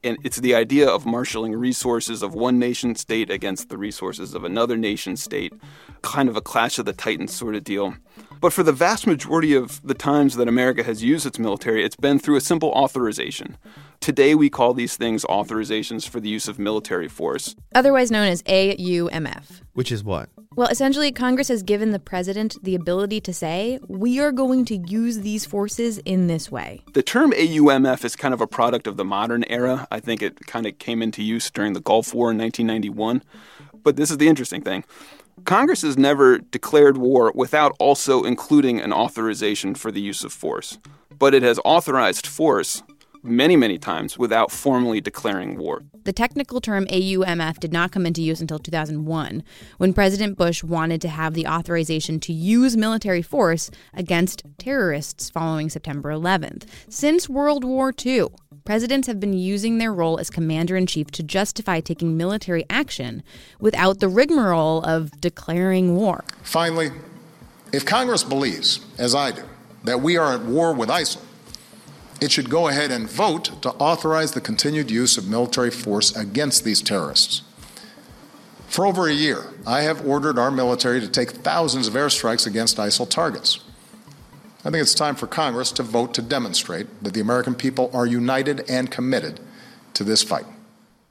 And 0.05 0.19
it's 0.23 0.37
the 0.37 0.53
idea 0.53 0.87
of 0.87 1.07
marshaling 1.07 1.53
resources 1.53 2.21
of 2.21 2.35
one 2.35 2.59
nation 2.59 2.93
state 2.93 3.31
against 3.31 3.69
the 3.69 3.77
resources 3.77 4.35
of 4.35 4.43
another 4.43 4.77
nation 4.77 5.17
state, 5.17 5.51
kind 6.03 6.29
of 6.29 6.37
a 6.37 6.41
clash 6.41 6.77
of 6.77 6.85
the 6.85 6.93
titans 6.93 7.33
sort 7.33 7.55
of 7.55 7.63
deal. 7.63 7.95
But 8.39 8.53
for 8.53 8.61
the 8.61 8.71
vast 8.71 9.07
majority 9.07 9.55
of 9.55 9.81
the 9.81 9.95
times 9.95 10.35
that 10.35 10.47
America 10.47 10.83
has 10.83 11.03
used 11.03 11.25
its 11.25 11.39
military, 11.39 11.83
it's 11.83 11.95
been 11.95 12.19
through 12.19 12.35
a 12.35 12.41
simple 12.41 12.69
authorization. 12.69 13.57
Today, 13.99 14.35
we 14.35 14.47
call 14.47 14.75
these 14.75 14.95
things 14.95 15.25
authorizations 15.25 16.07
for 16.07 16.19
the 16.19 16.29
use 16.29 16.47
of 16.47 16.59
military 16.59 17.07
force, 17.07 17.55
otherwise 17.73 18.11
known 18.11 18.27
as 18.27 18.43
AUMF. 18.43 19.61
Which 19.73 19.91
is 19.91 20.03
what? 20.03 20.29
Well, 20.55 20.69
essentially, 20.69 21.11
Congress 21.11 21.49
has 21.49 21.63
given 21.63 21.91
the 21.91 21.99
president 21.99 22.55
the 22.63 22.75
ability 22.75 23.19
to 23.19 23.33
say, 23.33 23.77
we 23.89 24.21
are 24.21 24.31
going 24.31 24.63
to 24.65 24.77
use 24.77 25.19
these 25.19 25.45
forces 25.45 25.97
in 25.99 26.27
this 26.27 26.49
way. 26.49 26.81
The 26.93 27.03
term 27.03 27.31
AUMF 27.31 28.05
is 28.05 28.15
kind 28.15 28.33
of 28.33 28.39
a 28.39 28.47
product 28.47 28.87
of 28.87 28.95
the 28.95 29.03
modern 29.03 29.43
era. 29.49 29.85
I 29.91 29.99
think 29.99 30.21
it 30.21 30.45
kind 30.47 30.65
of 30.65 30.79
came 30.79 31.01
into 31.01 31.21
use 31.21 31.51
during 31.51 31.73
the 31.73 31.81
Gulf 31.81 32.13
War 32.13 32.31
in 32.31 32.37
1991. 32.37 33.21
But 33.83 33.97
this 33.97 34.09
is 34.09 34.17
the 34.17 34.29
interesting 34.29 34.61
thing 34.61 34.85
Congress 35.43 35.81
has 35.81 35.97
never 35.97 36.37
declared 36.37 36.97
war 36.97 37.33
without 37.35 37.75
also 37.77 38.23
including 38.23 38.79
an 38.79 38.93
authorization 38.93 39.75
for 39.75 39.91
the 39.91 39.99
use 39.99 40.23
of 40.23 40.31
force. 40.31 40.77
But 41.17 41.33
it 41.33 41.43
has 41.43 41.59
authorized 41.65 42.25
force 42.25 42.81
many, 43.25 43.55
many 43.55 43.77
times 43.77 44.17
without 44.17 44.51
formally 44.51 45.01
declaring 45.01 45.57
war. 45.57 45.83
The 46.03 46.13
technical 46.13 46.61
term 46.61 46.85
AUMF 46.87 47.59
did 47.59 47.73
not 47.73 47.91
come 47.91 48.05
into 48.05 48.21
use 48.21 48.39
until 48.39 48.59
2001, 48.59 49.43
when 49.77 49.93
President 49.93 50.37
Bush 50.37 50.63
wanted 50.63 51.01
to 51.01 51.07
have 51.07 51.33
the 51.33 51.47
authorization 51.47 52.19
to 52.21 52.33
use 52.33 52.77
military 52.77 53.21
force 53.21 53.71
against 53.93 54.43
terrorists 54.57 55.29
following 55.29 55.69
September 55.69 56.09
11th. 56.11 56.65
Since 56.89 57.27
World 57.27 57.63
War 57.63 57.93
II, 58.05 58.27
presidents 58.65 59.07
have 59.07 59.19
been 59.19 59.33
using 59.33 59.77
their 59.77 59.93
role 59.93 60.19
as 60.19 60.29
commander 60.29 60.75
in 60.75 60.85
chief 60.85 61.11
to 61.11 61.23
justify 61.23 61.79
taking 61.79 62.17
military 62.17 62.65
action 62.69 63.23
without 63.59 63.99
the 63.99 64.07
rigmarole 64.07 64.83
of 64.83 65.11
declaring 65.21 65.95
war. 65.95 66.23
Finally, 66.43 66.91
if 67.73 67.85
Congress 67.85 68.23
believes, 68.23 68.85
as 68.97 69.13
I 69.13 69.31
do, 69.31 69.43
that 69.83 70.01
we 70.01 70.17
are 70.17 70.33
at 70.33 70.41
war 70.41 70.73
with 70.73 70.89
ISIL, 70.89 71.21
it 72.21 72.31
should 72.31 72.49
go 72.49 72.67
ahead 72.67 72.91
and 72.91 73.09
vote 73.09 73.61
to 73.61 73.69
authorize 73.71 74.31
the 74.31 74.41
continued 74.41 74.89
use 74.89 75.17
of 75.17 75.27
military 75.27 75.71
force 75.71 76.15
against 76.15 76.63
these 76.63 76.81
terrorists. 76.81 77.41
For 78.67 78.85
over 78.85 79.07
a 79.07 79.13
year, 79.13 79.53
I 79.65 79.81
have 79.81 80.05
ordered 80.05 80.37
our 80.37 80.51
military 80.51 80.99
to 80.99 81.07
take 81.07 81.31
thousands 81.31 81.87
of 81.87 81.93
airstrikes 81.93 82.45
against 82.45 82.77
ISIL 82.77 83.09
targets. 83.09 83.59
I 84.65 84.71
think 84.71 84.81
it's 84.81 84.95
time 84.95 85.15
for 85.15 85.27
Congress 85.27 85.71
to 85.73 85.83
vote 85.83 86.13
to 86.15 86.21
demonstrate 86.21 87.03
that 87.03 87.13
the 87.13 87.21
American 87.21 87.53
people 87.53 87.91
are 87.93 88.05
united 88.05 88.69
and 88.69 88.89
committed 88.89 89.39
to 89.93 90.03
this 90.03 90.23
fight. 90.23 90.45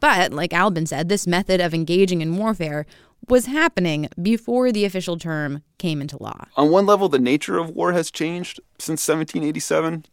But, 0.01 0.33
like 0.33 0.53
Albin 0.53 0.87
said, 0.87 1.09
this 1.09 1.27
method 1.27 1.61
of 1.61 1.73
engaging 1.73 2.21
in 2.21 2.37
warfare 2.37 2.85
was 3.29 3.47
happening 3.47 4.09
before 4.21 4.71
the 4.71 4.85
official 4.85 5.17
term 5.17 5.63
came 5.79 6.01
into 6.01 6.23
law. 6.23 6.47
On 6.57 6.71
one 6.71 6.85
level, 6.85 7.09
the 7.09 7.19
nature 7.19 7.57
of 7.59 7.71
war 7.71 7.93
has 7.93 8.11
changed 8.11 8.61
since 8.79 9.09
1787. 9.09 10.05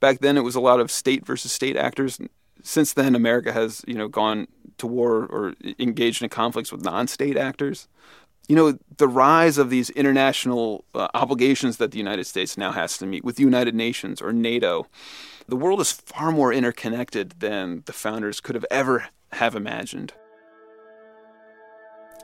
Back 0.00 0.20
then, 0.20 0.36
it 0.36 0.44
was 0.44 0.54
a 0.54 0.60
lot 0.60 0.80
of 0.80 0.90
state 0.90 1.26
versus 1.26 1.52
state 1.52 1.76
actors. 1.76 2.18
Since 2.62 2.94
then, 2.94 3.14
America 3.14 3.52
has 3.52 3.84
you 3.86 3.94
know 3.94 4.08
gone 4.08 4.48
to 4.78 4.86
war 4.86 5.26
or 5.26 5.54
engaged 5.78 6.22
in 6.22 6.28
conflicts 6.28 6.72
with 6.72 6.82
non-state 6.82 7.36
actors. 7.36 7.86
You 8.48 8.56
know, 8.56 8.78
the 8.96 9.06
rise 9.06 9.58
of 9.58 9.70
these 9.70 9.90
international 9.90 10.84
uh, 10.94 11.06
obligations 11.14 11.76
that 11.76 11.92
the 11.92 11.98
United 11.98 12.24
States 12.24 12.58
now 12.58 12.72
has 12.72 12.98
to 12.98 13.06
meet 13.06 13.24
with 13.24 13.36
the 13.36 13.44
United 13.44 13.74
Nations 13.74 14.20
or 14.20 14.32
NATO. 14.32 14.86
The 15.46 15.56
world 15.56 15.80
is 15.80 15.92
far 15.92 16.32
more 16.32 16.52
interconnected 16.52 17.34
than 17.38 17.82
the 17.86 17.92
founders 17.92 18.40
could 18.40 18.56
have 18.56 18.66
ever 18.70 19.08
have 19.32 19.54
imagined 19.54 20.14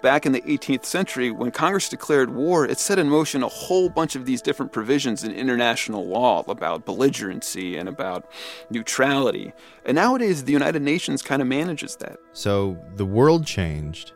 back 0.00 0.26
in 0.26 0.32
the 0.32 0.40
18th 0.42 0.84
century, 0.84 1.30
when 1.30 1.50
Congress 1.50 1.88
declared 1.88 2.30
war, 2.30 2.64
it 2.64 2.78
set 2.78 2.98
in 2.98 3.08
motion 3.08 3.42
a 3.42 3.48
whole 3.48 3.88
bunch 3.88 4.16
of 4.16 4.24
these 4.24 4.42
different 4.42 4.72
provisions 4.72 5.24
in 5.24 5.32
international 5.32 6.06
law 6.06 6.44
about 6.48 6.84
belligerency 6.86 7.78
and 7.78 7.88
about 7.88 8.30
neutrality. 8.70 9.52
And 9.84 9.94
nowadays, 9.94 10.44
the 10.44 10.52
United 10.52 10.82
Nations 10.82 11.22
kind 11.22 11.42
of 11.42 11.48
manages 11.48 11.96
that. 11.96 12.18
So 12.32 12.78
the 12.96 13.06
world 13.06 13.46
changed, 13.46 14.12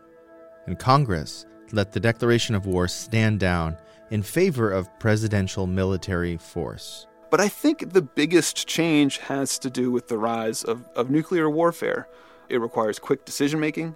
and 0.67 0.79
Congress 0.79 1.47
let 1.73 1.93
the 1.93 2.01
declaration 2.01 2.55
of 2.55 2.67
war 2.67 2.89
stand 2.89 3.41
down 3.41 3.77
in 4.11 4.23
favor 4.23 4.71
of 4.71 4.89
presidential 4.99 5.67
military 5.67 6.37
force. 6.37 7.07
But 7.31 7.41
I 7.41 7.49
think 7.49 7.93
the 7.93 8.03
biggest 8.03 8.67
change 8.67 9.19
has 9.19 9.59
to 9.61 9.71
do 9.71 9.93
with 9.93 10.09
the 10.09 10.19
rise 10.19 10.65
of, 10.65 10.85
of 10.97 11.11
nuclear 11.11 11.49
warfare. 11.49 12.09
It 12.49 12.61
requires 12.61 12.99
quick 12.99 13.25
decision 13.25 13.61
making. 13.61 13.95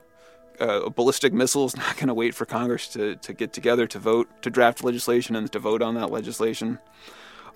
Uh, 0.61 0.83
a 0.85 0.91
ballistic 0.91 1.33
missile 1.33 1.65
is 1.65 1.77
not 1.85 1.97
going 1.97 2.09
to 2.09 2.15
wait 2.15 2.35
for 2.35 2.45
Congress 2.45 2.89
to, 2.89 3.17
to 3.17 3.33
get 3.33 3.53
together 3.53 3.87
to 3.87 3.99
vote, 3.99 4.29
to 4.43 4.51
draft 4.51 4.85
legislation 4.85 5.37
and 5.37 5.51
to 5.53 5.59
vote 5.59 5.83
on 5.83 5.95
that 5.95 6.11
legislation. 6.11 6.79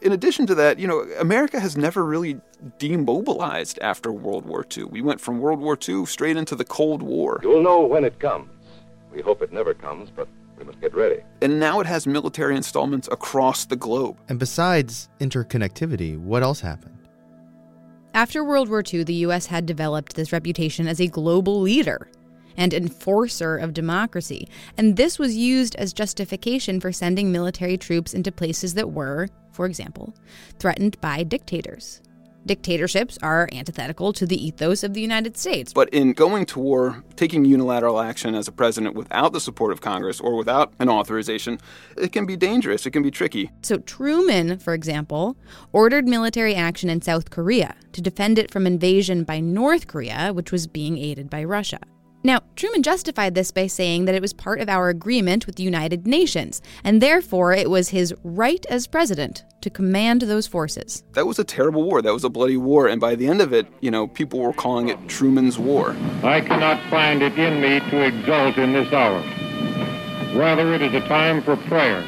In 0.00 0.12
addition 0.12 0.46
to 0.46 0.54
that, 0.54 0.78
you 0.78 0.86
know, 0.86 1.00
America 1.18 1.58
has 1.58 1.76
never 1.76 2.04
really 2.04 2.40
demobilized 2.78 3.80
after 3.80 4.12
World 4.12 4.46
War 4.46 4.64
II. 4.76 4.84
We 4.84 5.02
went 5.02 5.20
from 5.20 5.40
World 5.40 5.58
War 5.58 5.76
II 5.76 6.06
straight 6.06 6.36
into 6.36 6.54
the 6.54 6.64
Cold 6.64 7.02
War. 7.02 7.40
You'll 7.42 7.62
know 7.62 7.80
when 7.80 8.04
it 8.04 8.20
comes. 8.20 8.48
We 9.12 9.22
hope 9.22 9.42
it 9.42 9.52
never 9.52 9.74
comes, 9.74 10.10
but 10.10 10.28
we 10.56 10.64
must 10.64 10.80
get 10.80 10.94
ready. 10.94 11.22
And 11.40 11.58
now 11.58 11.80
it 11.80 11.86
has 11.86 12.06
military 12.06 12.54
installments 12.54 13.08
across 13.10 13.64
the 13.64 13.74
globe. 13.74 14.16
And 14.28 14.38
besides 14.38 15.08
interconnectivity, 15.18 16.16
what 16.16 16.44
else 16.44 16.60
happened? 16.60 16.94
After 18.14 18.44
World 18.44 18.68
War 18.68 18.82
II, 18.82 19.04
the 19.04 19.14
U.S. 19.14 19.46
had 19.46 19.66
developed 19.66 20.14
this 20.14 20.32
reputation 20.32 20.86
as 20.86 21.00
a 21.00 21.06
global 21.08 21.60
leader 21.60 22.08
and 22.58 22.74
enforcer 22.74 23.56
of 23.56 23.72
democracy, 23.72 24.46
and 24.76 24.98
this 24.98 25.18
was 25.18 25.34
used 25.34 25.74
as 25.76 25.94
justification 25.94 26.80
for 26.80 26.92
sending 26.92 27.32
military 27.32 27.78
troops 27.78 28.12
into 28.12 28.30
places 28.30 28.74
that 28.74 28.90
were, 28.90 29.28
for 29.52 29.64
example, 29.64 30.12
threatened 30.58 31.00
by 31.00 31.22
dictators. 31.22 32.02
Dictatorships 32.46 33.18
are 33.22 33.48
antithetical 33.52 34.12
to 34.14 34.24
the 34.24 34.46
ethos 34.46 34.82
of 34.82 34.94
the 34.94 35.02
United 35.02 35.36
States. 35.36 35.72
But 35.74 35.90
in 35.90 36.12
going 36.14 36.46
to 36.46 36.58
war, 36.58 37.04
taking 37.14 37.44
unilateral 37.44 38.00
action 38.00 38.34
as 38.34 38.48
a 38.48 38.52
president 38.52 38.94
without 38.94 39.34
the 39.34 39.40
support 39.40 39.70
of 39.70 39.82
Congress 39.82 40.18
or 40.18 40.34
without 40.34 40.72
an 40.78 40.88
authorization, 40.88 41.58
it 41.98 42.12
can 42.12 42.24
be 42.24 42.36
dangerous, 42.36 42.86
it 42.86 42.92
can 42.92 43.02
be 43.02 43.10
tricky. 43.10 43.50
So, 43.62 43.78
Truman, 43.78 44.58
for 44.58 44.72
example, 44.72 45.36
ordered 45.72 46.08
military 46.08 46.54
action 46.54 46.88
in 46.88 47.02
South 47.02 47.28
Korea 47.30 47.74
to 47.92 48.00
defend 48.00 48.38
it 48.38 48.50
from 48.50 48.66
invasion 48.66 49.24
by 49.24 49.40
North 49.40 49.86
Korea, 49.86 50.32
which 50.32 50.50
was 50.50 50.66
being 50.66 50.96
aided 50.96 51.28
by 51.28 51.44
Russia. 51.44 51.80
Now, 52.24 52.40
Truman 52.56 52.82
justified 52.82 53.36
this 53.36 53.52
by 53.52 53.68
saying 53.68 54.06
that 54.06 54.14
it 54.14 54.20
was 54.20 54.32
part 54.32 54.60
of 54.60 54.68
our 54.68 54.88
agreement 54.88 55.46
with 55.46 55.54
the 55.54 55.62
United 55.62 56.04
Nations, 56.04 56.60
and 56.82 57.00
therefore 57.00 57.52
it 57.52 57.70
was 57.70 57.90
his 57.90 58.12
right 58.24 58.66
as 58.68 58.88
president 58.88 59.44
to 59.60 59.70
command 59.70 60.22
those 60.22 60.46
forces. 60.46 61.04
That 61.12 61.28
was 61.28 61.38
a 61.38 61.44
terrible 61.44 61.84
war. 61.84 62.02
That 62.02 62.12
was 62.12 62.24
a 62.24 62.28
bloody 62.28 62.56
war, 62.56 62.88
and 62.88 63.00
by 63.00 63.14
the 63.14 63.28
end 63.28 63.40
of 63.40 63.52
it, 63.52 63.68
you 63.80 63.92
know, 63.92 64.08
people 64.08 64.40
were 64.40 64.52
calling 64.52 64.88
it 64.88 65.08
Truman's 65.08 65.60
War. 65.60 65.96
I 66.24 66.40
cannot 66.40 66.82
find 66.90 67.22
it 67.22 67.38
in 67.38 67.60
me 67.60 67.78
to 67.90 68.04
exult 68.04 68.58
in 68.58 68.72
this 68.72 68.92
hour. 68.92 69.20
Rather, 70.36 70.74
it 70.74 70.82
is 70.82 70.94
a 70.94 71.06
time 71.06 71.40
for 71.42 71.56
prayer 71.56 72.02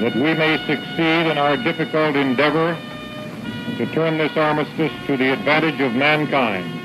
that 0.00 0.14
we 0.14 0.34
may 0.34 0.58
succeed 0.66 1.30
in 1.30 1.38
our 1.38 1.56
difficult 1.56 2.14
endeavor 2.14 2.76
to 3.78 3.86
turn 3.94 4.18
this 4.18 4.36
armistice 4.36 4.92
to 5.06 5.16
the 5.16 5.32
advantage 5.32 5.80
of 5.80 5.94
mankind. 5.94 6.75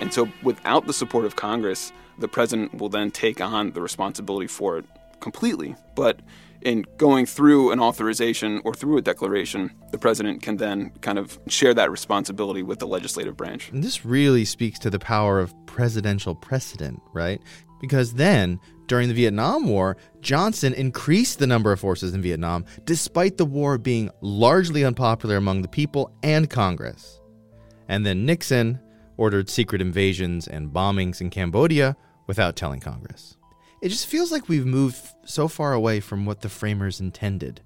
And 0.00 0.12
so, 0.12 0.28
without 0.42 0.86
the 0.86 0.92
support 0.92 1.24
of 1.24 1.36
Congress, 1.36 1.92
the 2.18 2.28
president 2.28 2.74
will 2.74 2.88
then 2.88 3.10
take 3.10 3.40
on 3.40 3.72
the 3.72 3.80
responsibility 3.80 4.46
for 4.46 4.78
it 4.78 4.84
completely. 5.20 5.76
But 5.94 6.20
in 6.62 6.84
going 6.96 7.26
through 7.26 7.72
an 7.72 7.80
authorization 7.80 8.60
or 8.64 8.74
through 8.74 8.98
a 8.98 9.02
declaration, 9.02 9.70
the 9.92 9.98
president 9.98 10.42
can 10.42 10.56
then 10.56 10.90
kind 11.00 11.18
of 11.18 11.38
share 11.48 11.74
that 11.74 11.90
responsibility 11.90 12.62
with 12.62 12.78
the 12.78 12.86
legislative 12.86 13.36
branch. 13.36 13.70
And 13.70 13.82
this 13.82 14.04
really 14.04 14.44
speaks 14.44 14.78
to 14.80 14.90
the 14.90 14.98
power 14.98 15.40
of 15.40 15.54
presidential 15.66 16.34
precedent, 16.34 17.00
right? 17.12 17.40
Because 17.80 18.14
then, 18.14 18.60
during 18.88 19.08
the 19.08 19.14
Vietnam 19.14 19.68
War, 19.68 19.96
Johnson 20.20 20.74
increased 20.74 21.38
the 21.38 21.46
number 21.46 21.72
of 21.72 21.80
forces 21.80 22.12
in 22.12 22.20
Vietnam 22.20 22.64
despite 22.84 23.38
the 23.38 23.46
war 23.46 23.78
being 23.78 24.10
largely 24.20 24.84
unpopular 24.84 25.36
among 25.36 25.62
the 25.62 25.68
people 25.68 26.12
and 26.22 26.50
Congress. 26.50 27.20
And 27.88 28.04
then 28.04 28.26
Nixon 28.26 28.78
ordered 29.20 29.50
secret 29.50 29.82
invasions 29.82 30.48
and 30.48 30.72
bombings 30.72 31.20
in 31.20 31.28
Cambodia 31.28 31.94
without 32.26 32.56
telling 32.56 32.80
Congress. 32.80 33.36
It 33.82 33.90
just 33.90 34.06
feels 34.06 34.32
like 34.32 34.48
we've 34.48 34.64
moved 34.64 34.96
so 35.26 35.46
far 35.46 35.74
away 35.74 36.00
from 36.00 36.24
what 36.24 36.40
the 36.40 36.48
framers 36.48 37.00
intended. 37.00 37.60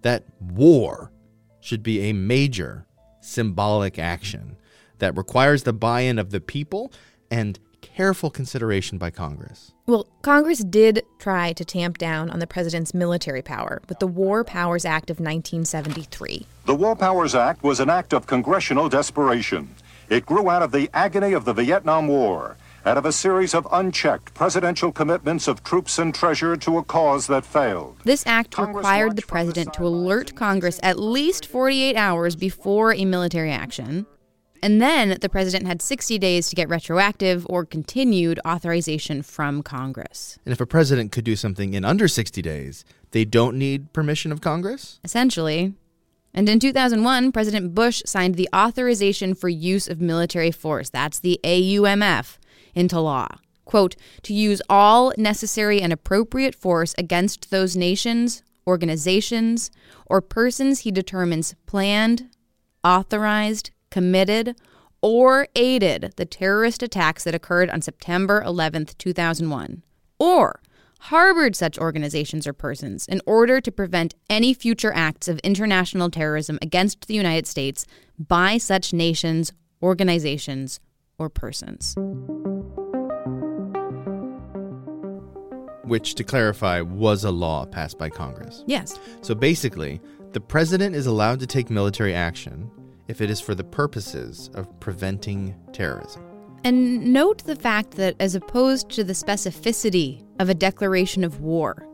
That 0.00 0.24
war 0.40 1.12
should 1.60 1.82
be 1.82 2.00
a 2.08 2.14
major 2.14 2.86
symbolic 3.20 3.98
action 3.98 4.56
that 4.98 5.14
requires 5.14 5.64
the 5.64 5.74
buy 5.74 6.00
in 6.00 6.18
of 6.18 6.30
the 6.30 6.40
people 6.40 6.90
and 7.30 7.58
careful 7.82 8.30
consideration 8.30 8.96
by 8.96 9.10
Congress. 9.10 9.74
Well, 9.86 10.08
Congress 10.22 10.64
did 10.64 11.02
try 11.18 11.52
to 11.52 11.64
tamp 11.66 11.98
down 11.98 12.30
on 12.30 12.38
the 12.38 12.46
president's 12.46 12.94
military 12.94 13.42
power 13.42 13.82
with 13.90 13.98
the 13.98 14.06
War 14.06 14.42
Powers 14.42 14.86
Act 14.86 15.10
of 15.10 15.20
1973. 15.20 16.46
The 16.64 16.74
War 16.74 16.96
Powers 16.96 17.34
Act 17.34 17.62
was 17.62 17.78
an 17.78 17.90
act 17.90 18.14
of 18.14 18.26
congressional 18.26 18.88
desperation. 18.88 19.74
It 20.08 20.24
grew 20.24 20.48
out 20.48 20.62
of 20.62 20.72
the 20.72 20.88
agony 20.94 21.34
of 21.34 21.44
the 21.44 21.52
Vietnam 21.52 22.08
War, 22.08 22.56
out 22.86 22.96
of 22.96 23.04
a 23.04 23.12
series 23.12 23.52
of 23.52 23.68
unchecked 23.70 24.32
presidential 24.32 24.90
commitments 24.90 25.46
of 25.46 25.62
troops 25.62 25.98
and 25.98 26.14
treasure 26.14 26.56
to 26.56 26.78
a 26.78 26.82
cause 26.82 27.26
that 27.26 27.44
failed. 27.44 27.98
This 28.04 28.26
act 28.26 28.56
required 28.56 29.16
the 29.16 29.22
president 29.22 29.74
to 29.74 29.86
alert 29.86 30.34
Congress 30.34 30.80
at 30.82 30.98
least 30.98 31.44
48 31.44 31.94
hours 31.94 32.36
before 32.36 32.94
a 32.94 33.04
military 33.04 33.52
action. 33.52 34.06
And 34.62 34.80
then 34.80 35.18
the 35.20 35.28
president 35.28 35.66
had 35.66 35.82
60 35.82 36.18
days 36.18 36.48
to 36.48 36.56
get 36.56 36.70
retroactive 36.70 37.46
or 37.50 37.66
continued 37.66 38.40
authorization 38.46 39.22
from 39.22 39.62
Congress. 39.62 40.38
And 40.46 40.52
if 40.54 40.60
a 40.60 40.66
president 40.66 41.12
could 41.12 41.24
do 41.24 41.36
something 41.36 41.74
in 41.74 41.84
under 41.84 42.08
60 42.08 42.40
days, 42.40 42.84
they 43.10 43.26
don't 43.26 43.58
need 43.58 43.92
permission 43.92 44.32
of 44.32 44.40
Congress? 44.40 45.00
Essentially. 45.04 45.74
And 46.38 46.48
in 46.48 46.60
2001, 46.60 47.32
President 47.32 47.74
Bush 47.74 48.00
signed 48.06 48.36
the 48.36 48.48
Authorization 48.54 49.34
for 49.34 49.48
Use 49.48 49.88
of 49.88 50.00
Military 50.00 50.52
Force, 50.52 50.88
that's 50.88 51.18
the 51.18 51.40
AUMF, 51.42 52.38
into 52.76 53.00
law. 53.00 53.26
Quote, 53.64 53.96
to 54.22 54.32
use 54.32 54.62
all 54.70 55.12
necessary 55.18 55.82
and 55.82 55.92
appropriate 55.92 56.54
force 56.54 56.94
against 56.96 57.50
those 57.50 57.76
nations, 57.76 58.44
organizations, 58.68 59.72
or 60.06 60.20
persons 60.20 60.80
he 60.80 60.92
determines 60.92 61.56
planned, 61.66 62.28
authorized, 62.84 63.72
committed, 63.90 64.54
or 65.02 65.48
aided 65.56 66.12
the 66.14 66.24
terrorist 66.24 66.84
attacks 66.84 67.24
that 67.24 67.34
occurred 67.34 67.68
on 67.68 67.82
September 67.82 68.42
11, 68.42 68.86
2001, 68.96 69.82
or 70.20 70.60
harbored 70.98 71.56
such 71.56 71.78
organizations 71.78 72.46
or 72.46 72.52
persons 72.52 73.06
in 73.06 73.20
order 73.26 73.60
to 73.60 73.72
prevent 73.72 74.14
any 74.28 74.52
future 74.52 74.92
acts 74.94 75.28
of 75.28 75.38
international 75.40 76.10
terrorism 76.10 76.58
against 76.60 77.06
the 77.06 77.14
United 77.14 77.46
States 77.46 77.86
by 78.18 78.58
such 78.58 78.92
nations, 78.92 79.52
organizations, 79.82 80.80
or 81.18 81.28
persons. 81.28 81.94
Which, 85.84 86.14
to 86.16 86.24
clarify, 86.24 86.82
was 86.82 87.24
a 87.24 87.30
law 87.30 87.64
passed 87.64 87.98
by 87.98 88.10
Congress. 88.10 88.62
Yes. 88.66 88.98
So 89.22 89.34
basically, 89.34 90.00
the 90.32 90.40
president 90.40 90.94
is 90.94 91.06
allowed 91.06 91.40
to 91.40 91.46
take 91.46 91.70
military 91.70 92.14
action 92.14 92.70
if 93.08 93.22
it 93.22 93.30
is 93.30 93.40
for 93.40 93.54
the 93.54 93.64
purposes 93.64 94.50
of 94.54 94.68
preventing 94.80 95.56
terrorism. 95.72 96.22
And 96.64 97.12
note 97.12 97.44
the 97.44 97.56
fact 97.56 97.92
that, 97.92 98.16
as 98.20 98.34
opposed 98.34 98.90
to 98.90 99.04
the 99.04 99.14
specificity 99.14 100.24
of 100.38 100.48
a 100.48 100.54
declaration 100.54 101.24
of 101.24 101.40
war, 101.40 101.86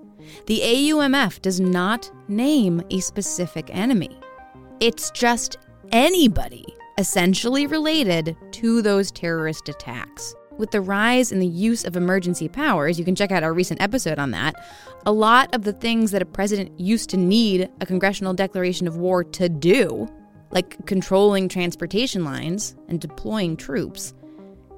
the 0.47 0.61
AUMF 0.61 1.43
does 1.43 1.61
not 1.61 2.11
name 2.29 2.83
a 2.91 3.01
specific 3.01 3.69
enemy. 3.75 4.19
It's 4.81 5.11
just 5.11 5.59
anybody 5.93 6.65
essentially 6.99 7.67
related 7.67 8.37
to 8.53 8.83
those 8.83 9.11
terrorist 9.11 9.69
attacks. 9.69 10.35
With 10.57 10.71
the 10.71 10.81
rise 10.81 11.33
in 11.33 11.41
the 11.41 11.47
use 11.47 11.85
of 11.85 11.97
emergency 11.97 12.49
powers, 12.49 12.99
you 12.99 13.05
can 13.05 13.17
check 13.17 13.33
out 13.33 13.43
our 13.43 13.53
recent 13.53 13.83
episode 13.83 14.21
on 14.21 14.31
that. 14.31 14.55
A 15.05 15.13
lot 15.13 15.53
of 15.53 15.65
the 15.65 15.73
things 15.73 16.13
that 16.13 16.23
a 16.23 16.27
president 16.27 16.79
used 16.79 17.11
to 17.11 17.17
need 17.17 17.69
a 17.81 17.87
congressional 17.87 18.35
declaration 18.35 18.87
of 18.87 18.97
war 18.97 19.25
to 19.25 19.49
do, 19.49 20.09
like 20.53 20.87
controlling 20.87 21.49
transportation 21.49 22.25
lines 22.25 22.77
and 22.89 23.01
deploying 23.01 23.57
troops, 23.57 24.15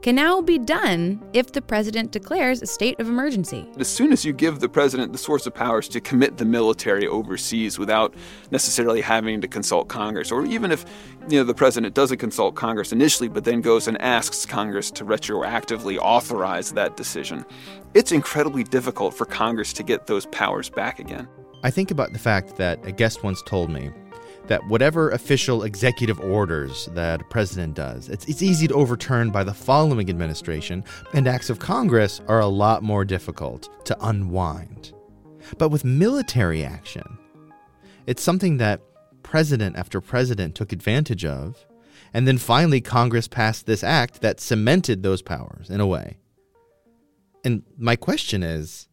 can 0.02 0.14
now 0.14 0.40
be 0.40 0.58
done 0.58 1.20
if 1.32 1.52
the 1.52 1.62
president 1.62 2.12
declares 2.12 2.62
a 2.62 2.66
state 2.66 2.98
of 3.00 3.08
emergency. 3.08 3.68
As 3.78 3.88
soon 3.88 4.12
as 4.12 4.24
you 4.24 4.32
give 4.32 4.60
the 4.60 4.68
president 4.68 5.12
the 5.12 5.18
source 5.18 5.46
of 5.46 5.54
powers 5.54 5.88
to 5.88 6.00
commit 6.00 6.36
the 6.36 6.44
military 6.44 7.06
overseas 7.06 7.78
without 7.78 8.14
necessarily 8.50 9.00
having 9.00 9.40
to 9.40 9.48
consult 9.48 9.88
Congress, 9.88 10.30
or 10.30 10.46
even 10.46 10.70
if 10.70 10.84
you 11.28 11.38
know 11.38 11.44
the 11.44 11.54
president 11.54 11.94
doesn't 11.94 12.18
consult 12.18 12.54
Congress 12.54 12.92
initially, 12.92 13.28
but 13.28 13.44
then 13.44 13.60
goes 13.60 13.88
and 13.88 14.00
asks 14.00 14.46
Congress 14.46 14.90
to 14.92 15.04
retroactively 15.04 15.98
authorize 15.98 16.72
that 16.72 16.96
decision, 16.96 17.44
it's 17.94 18.12
incredibly 18.12 18.62
difficult 18.62 19.14
for 19.14 19.24
Congress 19.24 19.72
to 19.72 19.82
get 19.82 20.06
those 20.06 20.26
powers 20.26 20.70
back 20.70 20.98
again. 20.98 21.28
I 21.64 21.70
think 21.70 21.90
about 21.90 22.12
the 22.12 22.18
fact 22.18 22.56
that 22.58 22.84
a 22.86 22.92
guest 22.92 23.24
once 23.24 23.42
told 23.42 23.70
me 23.70 23.90
that 24.48 24.66
whatever 24.68 25.10
official 25.10 25.64
executive 25.64 26.20
orders 26.20 26.88
that 26.94 27.20
a 27.20 27.24
president 27.24 27.74
does, 27.74 28.08
it's, 28.08 28.24
it's 28.26 28.42
easy 28.42 28.68
to 28.68 28.74
overturn 28.74 29.30
by 29.30 29.44
the 29.44 29.54
following 29.54 30.08
administration, 30.08 30.84
and 31.12 31.26
acts 31.26 31.50
of 31.50 31.58
Congress 31.58 32.20
are 32.28 32.40
a 32.40 32.46
lot 32.46 32.82
more 32.82 33.04
difficult 33.04 33.68
to 33.86 33.96
unwind. 34.00 34.92
But 35.58 35.70
with 35.70 35.84
military 35.84 36.64
action, 36.64 37.18
it's 38.06 38.22
something 38.22 38.56
that 38.58 38.80
president 39.22 39.76
after 39.76 40.00
president 40.00 40.54
took 40.54 40.72
advantage 40.72 41.24
of. 41.24 41.66
And 42.14 42.26
then 42.26 42.38
finally, 42.38 42.80
Congress 42.80 43.28
passed 43.28 43.66
this 43.66 43.82
act 43.82 44.20
that 44.22 44.40
cemented 44.40 45.02
those 45.02 45.22
powers 45.22 45.68
in 45.68 45.80
a 45.80 45.86
way. 45.86 46.18
And 47.44 47.64
my 47.76 47.96
question 47.96 48.42
is 48.42 48.88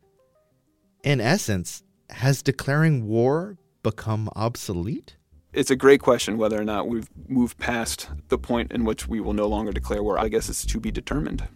in 1.03 1.21
essence, 1.21 1.83
has 2.09 2.41
declaring 2.41 3.07
war 3.07 3.57
become 3.83 4.29
obsolete? 4.35 5.17
It's 5.53 5.69
a 5.69 5.75
great 5.75 6.01
question 6.01 6.39
whether 6.39 6.59
or 6.59 6.63
not 6.63 6.87
we've 6.87 7.07
moved 7.27 7.59
past 7.59 8.09
the 8.29 8.39
point 8.39 8.71
in 8.71 8.85
which 8.85 9.07
we 9.07 9.19
will 9.19 9.33
no 9.33 9.45
longer 9.45 9.71
declare 9.71 10.01
war. 10.01 10.17
I 10.17 10.27
guess 10.27 10.49
it's 10.49 10.65
to 10.65 10.79
be 10.79 10.89
determined. 10.89 11.47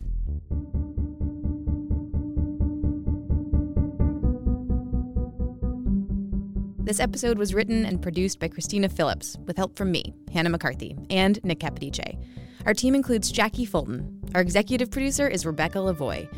This 6.78 7.00
episode 7.00 7.40
was 7.40 7.56
written 7.56 7.86
and 7.86 8.00
produced 8.00 8.40
by 8.40 8.50
Christina 8.50 8.88
Phillips 8.88 9.36
with 9.48 9.58
help 9.58 9.76
from 9.76 9.92
me, 9.92 10.14
Hannah 10.32 10.52
McCarthy, 10.52 10.96
and 11.10 11.44
Nick 11.44 11.60
Capodice. 11.60 12.24
Our 12.68 12.76
team 12.76 12.94
includes 12.94 13.32
Jackie 13.32 13.66
Fulton. 13.66 14.22
Our 14.36 14.42
executive 14.42 14.92
producer 14.92 15.28
is 15.28 15.44
Rebecca 15.44 15.80
Lavoie. 15.80 16.30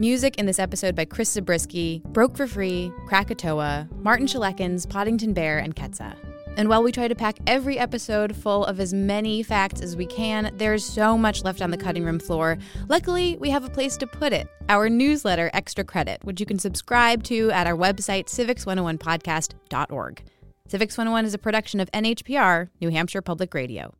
Music 0.00 0.36
in 0.36 0.46
this 0.46 0.58
episode 0.58 0.96
by 0.96 1.04
Chris 1.04 1.30
Zabriskie, 1.30 2.02
Broke 2.06 2.36
for 2.36 2.48
Free, 2.48 2.92
Krakatoa, 3.06 3.88
Martin 4.00 4.26
Shaleckins, 4.26 4.88
Poddington 4.90 5.32
Bear, 5.32 5.58
and 5.58 5.76
Ketsa. 5.76 6.16
And 6.56 6.68
while 6.68 6.82
we 6.82 6.92
try 6.92 7.08
to 7.08 7.14
pack 7.14 7.36
every 7.46 7.78
episode 7.78 8.34
full 8.34 8.64
of 8.64 8.80
as 8.80 8.94
many 8.94 9.42
facts 9.42 9.80
as 9.80 9.96
we 9.96 10.06
can, 10.06 10.52
there's 10.56 10.84
so 10.84 11.18
much 11.18 11.42
left 11.44 11.60
on 11.60 11.70
the 11.70 11.76
cutting 11.76 12.04
room 12.04 12.18
floor. 12.18 12.58
Luckily, 12.88 13.36
we 13.38 13.50
have 13.50 13.64
a 13.64 13.70
place 13.70 13.96
to 13.98 14.06
put 14.06 14.32
it 14.32 14.48
our 14.68 14.88
newsletter, 14.88 15.50
Extra 15.52 15.84
Credit, 15.84 16.24
which 16.24 16.40
you 16.40 16.46
can 16.46 16.58
subscribe 16.58 17.22
to 17.24 17.50
at 17.50 17.66
our 17.66 17.76
website, 17.76 18.26
civics101podcast.org. 18.26 20.22
Civics 20.68 20.96
101 20.96 21.26
is 21.26 21.34
a 21.34 21.38
production 21.38 21.80
of 21.80 21.90
NHPR, 21.92 22.70
New 22.80 22.88
Hampshire 22.88 23.20
Public 23.20 23.52
Radio. 23.52 23.94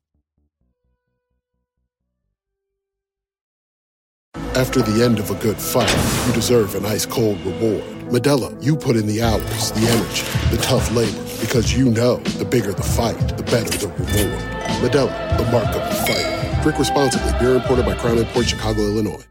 After 4.56 4.82
the 4.82 5.02
end 5.02 5.18
of 5.18 5.32
a 5.32 5.34
good 5.34 5.56
fight, 5.56 5.90
you 6.28 6.32
deserve 6.32 6.76
an 6.76 6.86
ice 6.86 7.04
cold 7.04 7.44
reward. 7.44 7.82
Modelo, 8.08 8.56
you 8.62 8.76
put 8.76 8.94
in 8.94 9.08
the 9.08 9.20
hours, 9.20 9.72
the 9.72 9.80
energy, 9.80 10.22
the 10.54 10.62
tough 10.62 10.94
labor, 10.94 11.24
because 11.40 11.76
you 11.76 11.90
know 11.90 12.18
the 12.38 12.44
bigger 12.44 12.72
the 12.72 12.84
fight, 12.84 13.18
the 13.36 13.42
better 13.42 13.76
the 13.76 13.88
reward. 13.88 14.40
Modelo, 14.78 15.38
the 15.38 15.50
mark 15.50 15.66
of 15.74 15.82
the 15.82 15.94
fighter. 16.06 16.62
Drink 16.62 16.78
responsibly. 16.78 17.32
Beer 17.40 17.56
imported 17.56 17.84
by 17.84 17.96
Crown 17.96 18.24
Port 18.26 18.46
Chicago, 18.46 18.82
Illinois. 18.82 19.24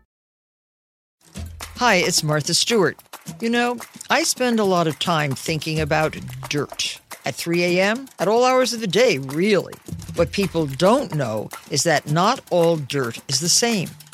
Hi, 1.78 1.96
it's 1.96 2.22
Martha 2.22 2.54
Stewart. 2.54 2.98
You 3.40 3.50
know, 3.50 3.78
I 4.10 4.24
spend 4.24 4.60
a 4.60 4.66
lot 4.66 4.88
of 4.88 5.00
time 5.00 5.32
thinking 5.32 5.80
about 5.80 6.18
dirt. 6.50 7.00
At 7.26 7.36
3 7.36 7.64
a.m., 7.64 8.10
at 8.20 8.28
all 8.28 8.44
hours 8.44 8.74
of 8.74 8.82
the 8.82 8.88
day, 8.88 9.20
really. 9.20 9.74
What 10.16 10.34
people 10.34 10.66
don't 10.66 11.16
know 11.16 11.50
is 11.72 11.84
that 11.84 12.12
not 12.12 12.42
all 12.50 12.76
dirt 12.76 13.22
is 13.30 13.40
the 13.40 13.48
same. 13.48 13.90